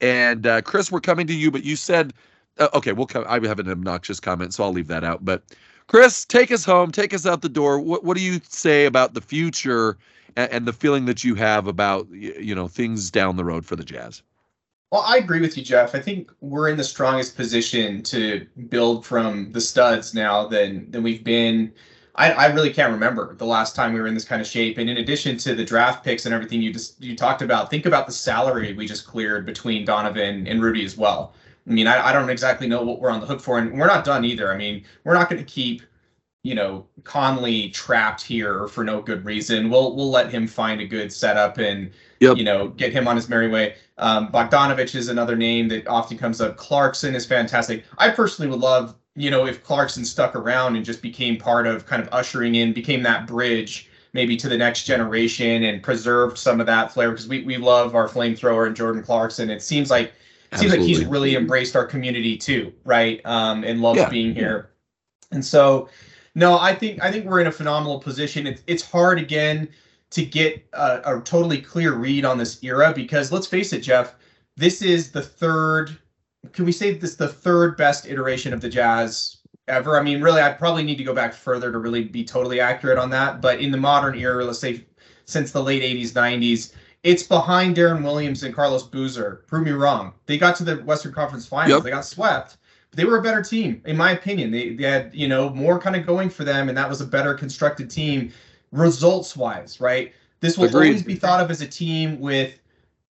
And 0.00 0.46
uh, 0.46 0.62
Chris, 0.62 0.90
we're 0.90 1.00
coming 1.00 1.26
to 1.26 1.34
you, 1.34 1.50
but 1.50 1.64
you 1.64 1.76
said, 1.76 2.14
uh, 2.60 2.68
okay, 2.74 2.92
we'll 2.92 3.06
come. 3.06 3.24
I 3.26 3.44
have 3.46 3.58
an 3.58 3.70
obnoxious 3.70 4.20
comment, 4.20 4.54
so 4.54 4.62
I'll 4.62 4.72
leave 4.72 4.88
that 4.88 5.02
out. 5.02 5.24
But 5.24 5.42
Chris, 5.88 6.24
take 6.24 6.52
us 6.52 6.64
home, 6.64 6.92
take 6.92 7.12
us 7.12 7.26
out 7.26 7.42
the 7.42 7.48
door. 7.48 7.80
What, 7.80 8.04
what 8.04 8.16
do 8.16 8.22
you 8.22 8.40
say 8.48 8.84
about 8.84 9.14
the 9.14 9.20
future 9.20 9.98
and, 10.36 10.52
and 10.52 10.66
the 10.68 10.72
feeling 10.72 11.06
that 11.06 11.24
you 11.24 11.34
have 11.34 11.66
about, 11.66 12.08
you 12.10 12.54
know, 12.54 12.68
things 12.68 13.10
down 13.10 13.36
the 13.36 13.44
road 13.44 13.66
for 13.66 13.74
the 13.74 13.84
Jazz? 13.84 14.22
Well, 14.92 15.02
I 15.06 15.18
agree 15.18 15.40
with 15.40 15.56
you, 15.56 15.62
Jeff. 15.62 15.94
I 15.94 16.00
think 16.00 16.32
we're 16.40 16.68
in 16.68 16.76
the 16.76 16.84
strongest 16.84 17.36
position 17.36 18.02
to 18.04 18.46
build 18.68 19.06
from 19.06 19.52
the 19.52 19.60
studs 19.60 20.14
now 20.14 20.46
than 20.46 20.90
than 20.90 21.02
we've 21.02 21.24
been. 21.24 21.72
I, 22.16 22.32
I 22.32 22.46
really 22.46 22.72
can't 22.72 22.92
remember 22.92 23.36
the 23.36 23.46
last 23.46 23.76
time 23.76 23.92
we 23.92 24.00
were 24.00 24.08
in 24.08 24.14
this 24.14 24.24
kind 24.24 24.40
of 24.40 24.46
shape. 24.46 24.78
And 24.78 24.90
in 24.90 24.98
addition 24.98 25.36
to 25.38 25.54
the 25.54 25.64
draft 25.64 26.04
picks 26.04 26.26
and 26.26 26.34
everything 26.34 26.60
you 26.60 26.72
just 26.72 27.00
you 27.00 27.16
talked 27.16 27.40
about, 27.40 27.70
think 27.70 27.86
about 27.86 28.06
the 28.06 28.12
salary 28.12 28.72
we 28.72 28.84
just 28.84 29.06
cleared 29.06 29.46
between 29.46 29.84
Donovan 29.84 30.46
and 30.48 30.60
Rudy 30.60 30.84
as 30.84 30.96
well. 30.96 31.34
I 31.68 31.72
mean, 31.72 31.86
I, 31.86 32.08
I 32.08 32.12
don't 32.12 32.30
exactly 32.30 32.66
know 32.66 32.82
what 32.82 33.00
we're 33.00 33.10
on 33.10 33.20
the 33.20 33.26
hook 33.26 33.40
for, 33.40 33.58
and 33.58 33.78
we're 33.78 33.86
not 33.86 34.04
done 34.04 34.24
either. 34.24 34.52
I 34.52 34.56
mean, 34.56 34.84
we're 35.04 35.14
not 35.14 35.28
going 35.28 35.44
to 35.44 35.50
keep 35.50 35.82
you 36.42 36.54
know 36.54 36.86
Conley 37.04 37.70
trapped 37.70 38.22
here 38.22 38.66
for 38.68 38.84
no 38.84 39.02
good 39.02 39.24
reason. 39.24 39.68
We'll 39.68 39.94
we'll 39.94 40.10
let 40.10 40.30
him 40.30 40.46
find 40.46 40.80
a 40.80 40.86
good 40.86 41.12
setup 41.12 41.58
and 41.58 41.90
yep. 42.20 42.36
you 42.36 42.44
know 42.44 42.68
get 42.68 42.92
him 42.92 43.06
on 43.06 43.16
his 43.16 43.28
merry 43.28 43.48
way. 43.48 43.74
Um, 43.98 44.30
Bogdanovich 44.32 44.94
is 44.94 45.08
another 45.08 45.36
name 45.36 45.68
that 45.68 45.86
often 45.86 46.16
comes 46.16 46.40
up. 46.40 46.56
Clarkson 46.56 47.14
is 47.14 47.26
fantastic. 47.26 47.84
I 47.98 48.10
personally 48.10 48.50
would 48.50 48.60
love 48.60 48.94
you 49.16 49.30
know 49.30 49.46
if 49.46 49.62
Clarkson 49.62 50.04
stuck 50.04 50.34
around 50.34 50.76
and 50.76 50.84
just 50.84 51.02
became 51.02 51.36
part 51.36 51.66
of 51.66 51.86
kind 51.86 52.02
of 52.02 52.08
ushering 52.12 52.54
in, 52.54 52.72
became 52.72 53.02
that 53.02 53.26
bridge 53.26 53.88
maybe 54.12 54.36
to 54.36 54.48
the 54.48 54.56
next 54.56 54.84
generation 54.84 55.64
and 55.64 55.82
preserved 55.82 56.36
some 56.36 56.58
of 56.58 56.66
that 56.66 56.92
flair 56.92 57.10
because 57.10 57.28
we 57.28 57.42
we 57.42 57.58
love 57.58 57.94
our 57.94 58.08
flamethrower 58.08 58.66
and 58.66 58.74
Jordan 58.74 59.02
Clarkson. 59.02 59.50
It 59.50 59.62
seems 59.62 59.90
like 59.90 60.14
seems 60.54 60.72
like 60.72 60.80
he's 60.80 61.04
really 61.04 61.36
embraced 61.36 61.76
our 61.76 61.84
community 61.84 62.36
too, 62.36 62.72
right? 62.84 63.20
Um, 63.24 63.64
and 63.64 63.80
loves 63.80 64.00
yeah. 64.00 64.08
being 64.08 64.34
here. 64.34 64.70
And 65.30 65.44
so 65.44 65.88
no, 66.34 66.58
I 66.58 66.74
think 66.74 67.02
I 67.02 67.10
think 67.10 67.26
we're 67.26 67.40
in 67.40 67.46
a 67.46 67.52
phenomenal 67.52 68.00
position. 68.00 68.46
It's 68.46 68.62
it's 68.66 68.88
hard 68.88 69.18
again 69.18 69.68
to 70.10 70.24
get 70.24 70.64
a, 70.72 71.16
a 71.16 71.20
totally 71.20 71.60
clear 71.60 71.94
read 71.94 72.24
on 72.24 72.38
this 72.38 72.62
era 72.62 72.92
because 72.94 73.32
let's 73.32 73.46
face 73.46 73.72
it, 73.72 73.80
Jeff, 73.80 74.14
this 74.56 74.82
is 74.82 75.10
the 75.10 75.22
third. 75.22 75.96
Can 76.52 76.64
we 76.64 76.72
say 76.72 76.94
this 76.94 77.16
the 77.16 77.28
third 77.28 77.76
best 77.76 78.06
iteration 78.06 78.52
of 78.52 78.60
the 78.60 78.68
Jazz 78.68 79.38
ever? 79.68 79.98
I 79.98 80.02
mean, 80.02 80.22
really, 80.22 80.40
I 80.40 80.52
probably 80.52 80.82
need 80.82 80.98
to 80.98 81.04
go 81.04 81.14
back 81.14 81.34
further 81.34 81.72
to 81.72 81.78
really 81.78 82.04
be 82.04 82.24
totally 82.24 82.60
accurate 82.60 82.98
on 82.98 83.10
that. 83.10 83.40
But 83.40 83.60
in 83.60 83.70
the 83.70 83.78
modern 83.78 84.16
era, 84.16 84.44
let's 84.44 84.58
say 84.58 84.84
since 85.24 85.50
the 85.50 85.62
late 85.62 85.82
'80s, 85.82 86.12
'90s, 86.12 86.72
it's 87.02 87.22
behind 87.22 87.76
Deron 87.76 88.02
Williams 88.02 88.42
and 88.42 88.54
Carlos 88.54 88.82
Boozer. 88.82 89.44
Prove 89.46 89.64
me 89.64 89.72
wrong. 89.72 90.12
They 90.26 90.36
got 90.38 90.56
to 90.56 90.64
the 90.64 90.76
Western 90.76 91.12
Conference 91.12 91.46
Finals. 91.46 91.78
Yep. 91.78 91.84
They 91.84 91.90
got 91.90 92.04
swept 92.04 92.58
But 92.90 92.96
they 92.96 93.04
were 93.04 93.18
a 93.18 93.22
better 93.22 93.42
team, 93.42 93.80
in 93.86 93.96
my 93.96 94.12
opinion. 94.12 94.50
They, 94.50 94.74
they 94.74 94.84
had, 94.84 95.14
you 95.14 95.28
know, 95.28 95.50
more 95.50 95.78
kind 95.78 95.96
of 95.96 96.06
going 96.06 96.28
for 96.28 96.44
them, 96.44 96.68
and 96.68 96.76
that 96.76 96.88
was 96.88 97.00
a 97.00 97.06
better 97.06 97.34
constructed 97.34 97.90
team. 97.90 98.32
results 98.72 99.36
wise, 99.36 99.80
right? 99.80 100.12
This 100.40 100.56
will 100.58 100.66
Agreed. 100.66 100.88
always 100.88 101.02
be 101.02 101.14
thought 101.14 101.40
of 101.40 101.50
as 101.50 101.60
a 101.60 101.66
team 101.66 102.20
with 102.20 102.58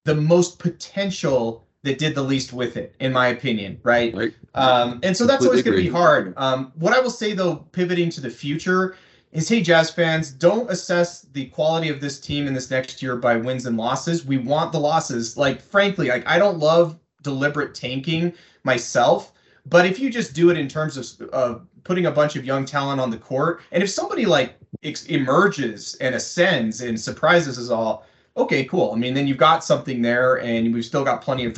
the 0.03 0.15
most 0.15 0.59
potential 0.59 1.65
that 1.83 1.97
did 1.97 2.13
the 2.13 2.21
least 2.21 2.53
with 2.53 2.77
it, 2.77 2.95
in 2.99 3.11
my 3.11 3.29
opinion, 3.29 3.79
right? 3.83 4.13
right. 4.15 4.33
Um, 4.53 4.99
and 5.03 5.15
so 5.15 5.25
that's 5.25 5.45
always 5.45 5.63
going 5.63 5.77
to 5.77 5.83
be 5.83 5.89
hard. 5.89 6.33
Um, 6.37 6.71
what 6.75 6.93
I 6.93 6.99
will 6.99 7.09
say 7.09 7.33
though, 7.33 7.55
pivoting 7.55 8.09
to 8.11 8.21
the 8.21 8.29
future, 8.29 8.95
is 9.31 9.47
hey 9.47 9.61
jazz 9.61 9.89
fans 9.89 10.31
don't 10.31 10.69
assess 10.69 11.21
the 11.33 11.45
quality 11.47 11.89
of 11.89 12.01
this 12.01 12.19
team 12.19 12.47
in 12.47 12.53
this 12.53 12.69
next 12.69 13.01
year 13.01 13.15
by 13.15 13.35
wins 13.35 13.65
and 13.65 13.77
losses. 13.77 14.25
We 14.25 14.37
want 14.37 14.71
the 14.71 14.79
losses. 14.79 15.37
Like 15.37 15.61
frankly 15.61 16.09
like 16.09 16.27
i 16.27 16.37
don't 16.37 16.59
love 16.59 16.97
deliberate 17.23 17.73
tanking 17.73 18.33
myself 18.63 19.33
but 19.65 19.85
if 19.85 19.99
you 19.99 20.09
just 20.09 20.33
do 20.33 20.49
it 20.49 20.57
in 20.57 20.67
terms 20.67 20.97
of 20.97 21.29
uh, 21.33 21.59
putting 21.83 22.07
a 22.07 22.11
bunch 22.11 22.35
of 22.35 22.45
young 22.45 22.65
talent 22.65 22.99
on 22.99 23.09
the 23.09 23.17
court 23.17 23.61
and 23.71 23.83
if 23.83 23.89
somebody 23.89 24.25
like 24.25 24.55
ex- 24.83 25.05
emerges 25.05 25.95
and 26.01 26.15
ascends 26.15 26.81
and 26.81 26.99
surprises 26.99 27.57
us 27.57 27.69
all 27.69 28.05
okay 28.37 28.65
cool. 28.65 28.91
I 28.93 28.97
mean 28.97 29.13
then 29.13 29.27
you've 29.27 29.37
got 29.37 29.63
something 29.63 30.01
there 30.01 30.39
and 30.41 30.73
we've 30.73 30.85
still 30.85 31.03
got 31.03 31.21
plenty 31.21 31.45
of 31.45 31.53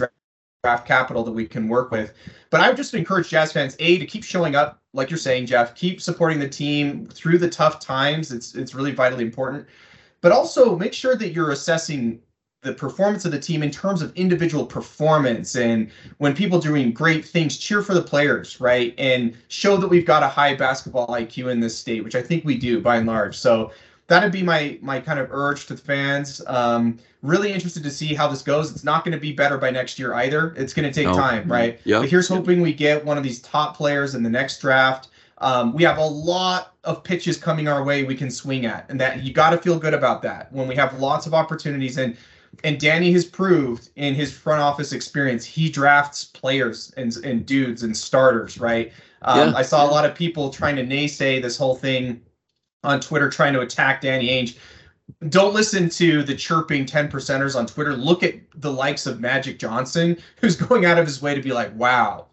draft 0.64 0.88
capital 0.88 1.24
that 1.24 1.32
we 1.32 1.46
can 1.46 1.68
work 1.68 1.92
with 1.92 2.14
but 2.50 2.62
i 2.62 2.68
would 2.68 2.78
just 2.78 2.94
encourage 2.94 3.30
jazz 3.30 3.52
fans 3.52 3.76
a 3.80 3.98
to 3.98 4.06
keep 4.06 4.24
showing 4.24 4.56
up 4.56 4.84
like 4.94 5.10
you're 5.10 5.18
saying, 5.18 5.48
Jeff, 5.48 5.76
keep 5.76 6.02
supporting 6.02 6.40
the 6.40 6.48
team 6.48 7.08
through 7.08 7.40
the 7.40 7.50
tough 7.50 7.80
times. 7.80 8.32
It's 8.32 8.56
it's 8.56 8.76
really 8.76 8.92
vitally 8.92 9.24
important. 9.24 9.68
But 10.22 10.32
also 10.32 10.78
make 10.78 10.94
sure 10.94 11.16
that 11.16 11.34
you're 11.34 11.52
assessing 11.52 12.22
the 12.62 12.74
performance 12.74 13.26
of 13.26 13.32
the 13.32 13.40
team 13.40 13.62
in 13.62 13.72
terms 13.72 14.02
of 14.02 14.16
individual 14.16 14.66
performance 14.66 15.58
and 15.58 15.92
when 16.20 16.34
people 16.34 16.60
doing 16.60 16.94
great 16.94 17.26
things 17.26 17.58
cheer 17.58 17.82
for 17.82 17.94
the 17.94 18.02
players 18.02 18.62
right 18.62 18.96
and 18.98 19.36
show 19.50 19.76
that 19.76 19.90
we've 19.90 20.06
got 20.06 20.24
a 20.24 20.30
high 20.30 20.56
basketball 20.56 21.08
iq 21.08 21.52
in 21.52 21.60
this 21.60 21.78
state 21.78 22.06
which 22.06 22.16
i 22.16 22.22
think 22.22 22.46
we 22.46 22.58
do 22.58 22.80
by 22.80 22.96
and 22.96 23.06
large 23.06 23.36
so 23.36 23.70
that'd 24.14 24.32
be 24.32 24.44
my 24.44 24.78
my 24.82 25.00
kind 25.00 25.20
of 25.20 25.30
urge 25.32 25.66
to 25.68 25.74
the 25.74 25.82
fans. 25.82 26.42
Um, 26.48 27.00
really 27.22 27.52
interested 27.52 27.84
to 27.84 27.92
see 27.92 28.14
how 28.14 28.28
this 28.28 28.42
goes. 28.42 28.72
It's 28.72 28.84
not 28.84 29.04
going 29.04 29.14
to 29.14 29.20
be 29.20 29.32
better 29.32 29.58
by 29.58 29.72
next 29.72 29.98
year 29.98 30.14
either. 30.14 30.54
It's 30.58 30.74
going 30.74 30.88
to 30.88 30.94
take 30.94 31.08
no. 31.08 31.16
time, 31.16 31.52
right? 31.52 31.80
Yeah. 31.84 32.00
But 32.00 32.10
here's 32.10 32.28
hoping 32.28 32.62
we 32.62 32.74
get 32.74 33.04
one 33.04 33.18
of 33.18 33.24
these 33.24 33.42
top 33.42 33.76
players 33.76 34.14
in 34.14 34.24
the 34.24 34.30
next 34.30 34.60
draft. 34.60 35.08
Um, 35.40 35.74
we 35.74 35.84
have 35.84 35.98
a 35.98 36.06
lot 36.06 36.76
of 36.84 37.04
pitches 37.04 37.38
coming 37.38 37.68
our 37.68 37.84
way 37.84 38.04
we 38.04 38.16
can 38.16 38.30
swing 38.30 38.66
at, 38.66 38.90
and 38.90 39.00
that 39.02 39.24
you 39.24 39.34
got 39.34 39.50
to 39.50 39.58
feel 39.58 39.80
good 39.80 39.94
about 39.94 40.22
that 40.22 40.52
when 40.54 40.68
we 40.68 40.76
have 40.76 41.00
lots 41.00 41.26
of 41.26 41.34
opportunities. 41.34 41.98
And 41.98 42.16
and 42.64 42.80
Danny 42.80 43.12
has 43.14 43.26
proved 43.26 43.90
in 43.96 44.14
his 44.14 44.32
front 44.32 44.62
office 44.62 44.94
experience 44.94 45.44
he 45.44 45.70
drafts 45.70 46.26
players 46.26 46.94
and 46.98 47.16
and 47.24 47.46
dudes 47.46 47.84
and 47.84 47.96
starters, 47.98 48.60
right? 48.60 48.92
Um, 49.24 49.50
yeah. 49.50 49.58
I 49.58 49.62
saw 49.64 49.86
a 49.86 49.90
lot 49.90 50.06
of 50.06 50.14
people 50.14 50.50
trying 50.50 50.76
to 50.76 50.86
naysay 50.86 51.42
this 51.42 51.58
whole 51.58 51.76
thing 51.76 52.22
on 52.84 53.00
Twitter 53.00 53.30
trying 53.30 53.54
to 53.54 53.62
attack 53.62 54.02
Danny 54.02 54.30
Ainge. 54.30 54.58
Don't 55.30 55.54
listen 55.54 55.90
to 55.90 56.24
the 56.24 56.36
chirping 56.36 56.86
10 56.86 57.10
percenters 57.10 57.58
on 57.58 57.66
Twitter. 57.66 57.94
Look 57.94 58.24
at 58.24 58.36
the 58.56 58.72
likes 58.72 59.06
of 59.06 59.20
Magic 59.20 59.60
Johnson, 59.60 60.18
who's 60.38 60.56
going 60.56 60.86
out 60.86 60.98
of 60.98 61.06
his 61.06 61.22
way 61.22 61.36
to 61.36 61.42
be 61.42 61.52
like, 61.52 61.74
wow, 61.76 62.28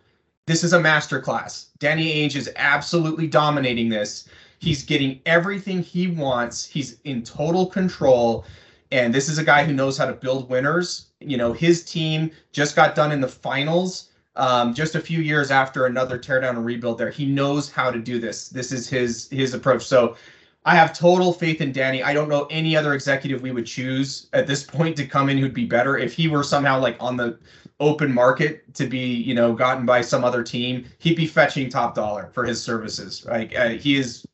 this 0.47 0.65
is 0.65 0.73
a 0.73 0.79
masterclass. 0.79 1.67
Danny 1.79 2.15
Ainge 2.15 2.37
is 2.37 2.51
absolutely 2.57 3.27
dominating 3.27 3.89
this. 3.89 4.29
He's 4.59 4.85
getting 4.85 5.21
everything 5.27 5.83
he 5.83 6.07
wants. 6.09 6.67
He's 6.67 7.01
in 7.05 7.23
total 7.23 7.67
control. 7.67 8.45
And 8.93 9.15
this 9.15 9.29
is 9.29 9.39
a 9.39 9.45
guy 9.45 9.65
who 9.65 9.73
knows 9.73 9.97
how 9.97 10.07
to 10.07 10.13
build 10.13 10.51
winners. 10.51 11.07
You 11.21 11.37
know, 11.37 11.53
his 11.53 11.85
team 11.85 12.31
just 12.53 12.77
got 12.77 12.95
done 12.95 13.13
in 13.13 13.21
the 13.21 13.29
finals 13.29 14.11
um, 14.37 14.75
just 14.75 14.95
a 14.95 15.01
few 15.01 15.21
years 15.21 15.51
after 15.51 15.87
another 15.87 16.19
teardown 16.19 16.51
and 16.51 16.65
rebuild 16.65 16.99
there. 16.99 17.11
He 17.11 17.27
knows 17.27 17.71
how 17.71 17.91
to 17.91 17.99
do 17.99 18.19
this. 18.19 18.49
This 18.49 18.73
is 18.73 18.89
his 18.89 19.29
his 19.29 19.55
approach. 19.55 19.83
So 19.83 20.17
I 20.65 20.75
have 20.75 20.97
total 20.97 21.33
faith 21.33 21.61
in 21.61 21.73
Danny. 21.73 22.03
I 22.03 22.13
don't 22.13 22.29
know 22.29 22.47
any 22.51 22.77
other 22.77 22.93
executive 22.93 23.41
we 23.41 23.51
would 23.51 23.67
choose 23.67 24.29
at 24.35 24.47
this 24.47 24.63
point 24.63 24.97
to 24.99 25.07
come 25.07 25.31
in 25.31 25.39
who'd 25.39 25.55
be 25.55 25.65
better. 25.65 25.97
If 25.97 26.13
he 26.13 26.29
were 26.29 26.43
somehow 26.43 26.79
like 26.79 26.97
on 27.01 27.17
the 27.17 27.39
open 27.79 28.13
market 28.13 28.73
to 28.75 28.87
be, 28.87 28.99
you 28.99 29.35
know, 29.35 29.55
gotten 29.55 29.87
by 29.87 30.03
some 30.03 30.23
other 30.23 30.43
team, 30.43 30.85
he'd 30.99 31.17
be 31.17 31.27
fetching 31.27 31.71
top 31.71 31.95
dollar 31.95 32.31
for 32.35 32.45
his 32.45 32.63
services. 32.63 33.25
Like 33.25 33.57
uh, 33.59 33.71
he 33.71 33.97
is, 33.97 34.27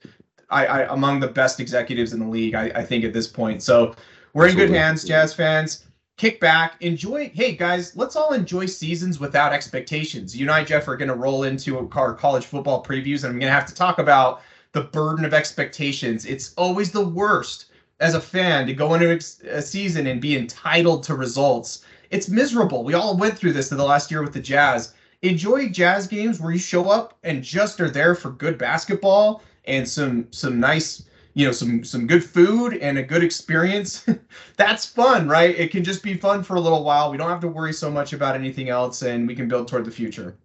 I, 0.51 0.67
I, 0.67 0.93
among 0.93 1.21
the 1.21 1.29
best 1.29 1.61
executives 1.61 2.13
in 2.13 2.19
the 2.19 2.29
league. 2.29 2.57
I, 2.57 2.73
I 2.75 2.83
think 2.85 3.05
at 3.05 3.13
this 3.13 3.29
point. 3.29 3.63
So 3.63 3.95
we're 4.33 4.47
Absolutely. 4.47 4.65
in 4.65 4.73
good 4.73 4.79
hands, 4.79 5.05
Jazz 5.05 5.33
fans. 5.33 5.85
Kick 6.17 6.41
back, 6.41 6.83
enjoy. 6.83 7.31
Hey 7.35 7.55
guys, 7.55 7.95
let's 7.95 8.17
all 8.17 8.33
enjoy 8.33 8.67
seasons 8.67 9.21
without 9.21 9.53
expectations. 9.53 10.35
You 10.35 10.47
and 10.47 10.51
I, 10.51 10.65
Jeff, 10.65 10.89
are 10.89 10.97
going 10.97 11.11
to 11.11 11.15
roll 11.15 11.45
into 11.45 11.89
our 11.95 12.15
college 12.15 12.47
football 12.47 12.83
previews, 12.83 13.23
and 13.23 13.33
I'm 13.33 13.39
going 13.39 13.51
to 13.51 13.55
have 13.55 13.67
to 13.67 13.75
talk 13.75 13.99
about 13.99 14.41
the 14.73 14.83
burden 14.83 15.25
of 15.25 15.35
expectations. 15.35 16.25
It's 16.27 16.53
always 16.57 16.91
the 16.91 17.07
worst 17.07 17.67
as 18.01 18.15
a 18.15 18.21
fan 18.21 18.67
to 18.67 18.75
go 18.75 18.95
into 18.95 19.11
a 19.51 19.63
season 19.63 20.07
and 20.07 20.21
be 20.21 20.37
entitled 20.37 21.03
to 21.05 21.15
results. 21.15 21.83
It's 22.11 22.29
miserable. 22.29 22.85
We 22.85 22.95
all 22.95 23.17
went 23.17 23.39
through 23.39 23.55
this 23.55 23.71
in 23.73 23.79
the 23.79 23.85
last 23.85 24.11
year 24.11 24.23
with 24.23 24.33
the 24.33 24.41
Jazz. 24.41 24.93
Enjoy 25.23 25.69
Jazz 25.69 26.07
games 26.07 26.41
where 26.41 26.53
you 26.53 26.59
show 26.59 26.91
up 26.91 27.17
and 27.23 27.43
just 27.43 27.81
are 27.81 27.91
there 27.91 28.15
for 28.15 28.31
good 28.31 28.59
basketball 28.59 29.43
and 29.65 29.89
some 29.89 30.29
some 30.31 30.61
nice, 30.61 31.05
you 31.35 31.47
know, 31.47 31.53
some 31.53 31.83
some 31.83 32.07
good 32.07 32.23
food 32.23 32.75
and 32.79 32.99
a 32.99 33.03
good 33.03 33.25
experience. 33.25 34.07
That's 34.57 34.85
fun, 34.85 35.29
right? 35.29 35.59
It 35.59 35.71
can 35.71 35.83
just 35.83 36.03
be 36.03 36.15
fun 36.15 36.43
for 36.43 36.57
a 36.57 36.61
little 36.61 36.85
while. 36.85 37.11
We 37.11 37.17
don't 37.17 37.31
have 37.31 37.41
to 37.41 37.49
worry 37.49 37.73
so 37.73 37.91
much 37.91 38.13
about 38.13 38.37
anything 38.37 38.69
else 38.69 39.03
and 39.03 39.27
we 39.27 39.35
can 39.35 39.49
build 39.49 39.69
toward 39.69 39.85
the 39.85 39.91
future. 39.91 40.37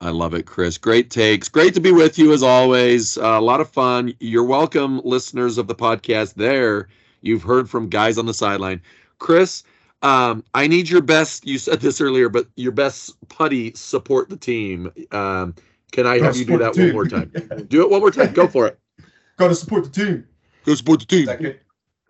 I 0.00 0.10
love 0.10 0.32
it, 0.32 0.46
Chris. 0.46 0.78
Great 0.78 1.10
takes. 1.10 1.48
Great 1.48 1.74
to 1.74 1.80
be 1.80 1.90
with 1.90 2.18
you 2.18 2.32
as 2.32 2.42
always. 2.42 3.18
Uh, 3.18 3.36
a 3.36 3.40
lot 3.40 3.60
of 3.60 3.68
fun. 3.68 4.14
You're 4.20 4.44
welcome, 4.44 5.00
listeners 5.04 5.58
of 5.58 5.66
the 5.66 5.74
podcast. 5.74 6.34
There, 6.34 6.88
you've 7.22 7.42
heard 7.42 7.68
from 7.68 7.88
guys 7.88 8.16
on 8.16 8.26
the 8.26 8.34
sideline. 8.34 8.80
Chris, 9.18 9.64
um, 10.02 10.44
I 10.54 10.68
need 10.68 10.88
your 10.88 11.02
best. 11.02 11.44
You 11.44 11.58
said 11.58 11.80
this 11.80 12.00
earlier, 12.00 12.28
but 12.28 12.46
your 12.54 12.70
best 12.70 13.16
putty 13.28 13.72
support 13.74 14.28
the 14.28 14.36
team. 14.36 14.92
Um, 15.10 15.56
can 15.90 16.06
I 16.06 16.20
have 16.20 16.36
you 16.36 16.44
do 16.44 16.58
that 16.58 16.76
one 16.76 16.92
more 16.92 17.06
time? 17.06 17.32
do 17.68 17.82
it 17.82 17.90
one 17.90 18.00
more 18.00 18.12
time. 18.12 18.32
Go 18.32 18.46
for 18.46 18.68
it. 18.68 18.78
Got 19.36 19.48
to 19.48 19.54
support 19.56 19.82
the 19.82 19.90
team. 19.90 20.28
Go 20.64 20.76
support 20.76 21.00
the 21.00 21.06
team. 21.06 21.28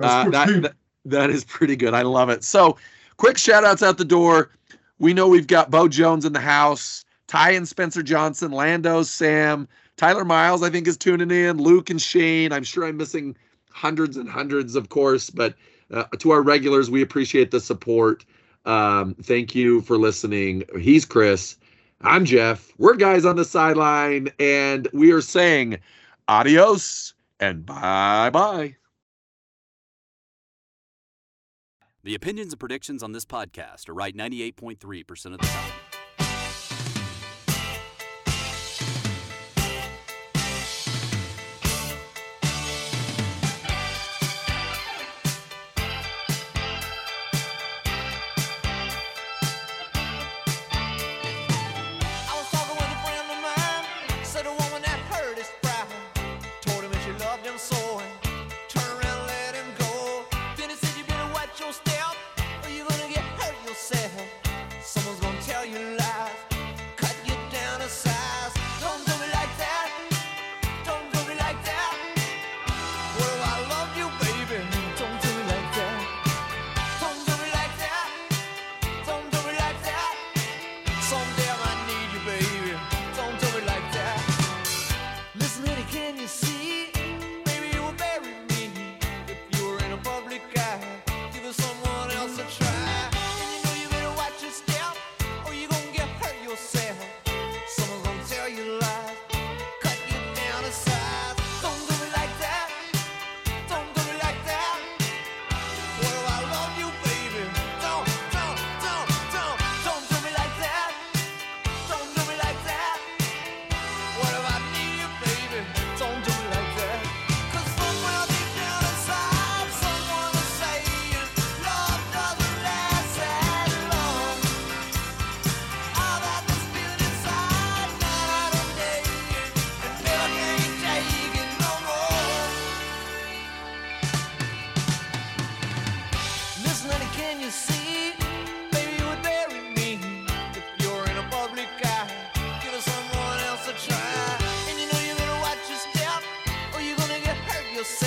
Uh, 0.01 0.29
that, 0.29 0.63
that, 0.63 0.75
that 1.07 1.31
is 1.31 1.43
pretty 1.45 1.75
good. 1.75 1.95
I 1.95 2.03
love 2.03 2.29
it. 2.29 2.45
So, 2.45 2.77
quick 3.17 3.39
shout 3.39 3.65
outs 3.65 3.83
out 3.83 3.97
the 3.97 4.05
door. 4.05 4.51
We 4.99 5.15
know 5.15 5.27
we've 5.27 5.47
got 5.47 5.71
Bo 5.71 5.89
Jones 5.89 6.27
in 6.27 6.35
the 6.35 6.41
house. 6.41 7.07
Ty 7.29 7.51
and 7.51 7.69
Spencer 7.69 8.03
Johnson, 8.03 8.51
Lando, 8.51 9.03
Sam, 9.03 9.69
Tyler 9.97 10.25
Miles, 10.25 10.63
I 10.63 10.71
think 10.71 10.89
is 10.89 10.97
tuning 10.97 11.31
in, 11.31 11.59
Luke 11.59 11.91
and 11.91 12.01
Shane. 12.01 12.53
I'm 12.53 12.65
sure 12.65 12.85
I'm 12.85 12.97
missing 12.97 13.37
hundreds 13.71 14.17
and 14.17 14.29
hundreds, 14.29 14.75
of 14.75 14.89
course, 14.89 15.31
but 15.31 15.55
uh, 15.93 16.05
to 16.19 16.31
our 16.31 16.43
regulars, 16.43 16.91
we 16.91 17.03
appreciate 17.03 17.51
the 17.51 17.61
support. 17.61 18.25
Um, 18.65 19.15
thank 19.23 19.55
you 19.55 19.83
for 19.83 19.97
listening. 19.97 20.65
He's 20.81 21.05
Chris. 21.05 21.57
I'm 22.01 22.25
Jeff. 22.25 22.73
We're 22.79 22.95
guys 22.97 23.25
on 23.25 23.37
the 23.37 23.45
sideline, 23.45 24.31
and 24.39 24.89
we 24.93 25.13
are 25.13 25.21
saying 25.21 25.79
adios 26.29 27.15
and 27.41 27.65
bye 27.65 28.31
bye. 28.31 28.77
The 32.05 32.15
opinions 32.15 32.53
and 32.53 32.61
predictions 32.61 33.03
on 33.03 33.13
this 33.13 33.25
podcast 33.25 33.89
are 33.89 33.95
right 33.95 34.17
98.3% 34.17 35.27
of 35.27 35.33
the 35.33 35.39
time. 35.39 35.73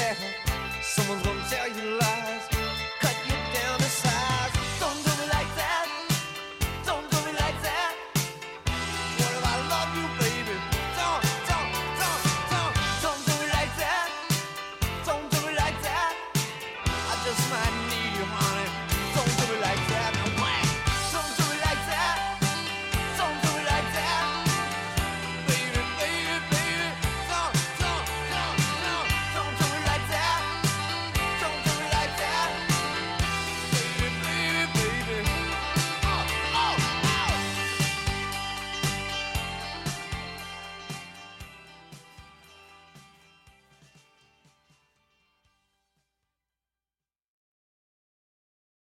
terra 0.02 0.41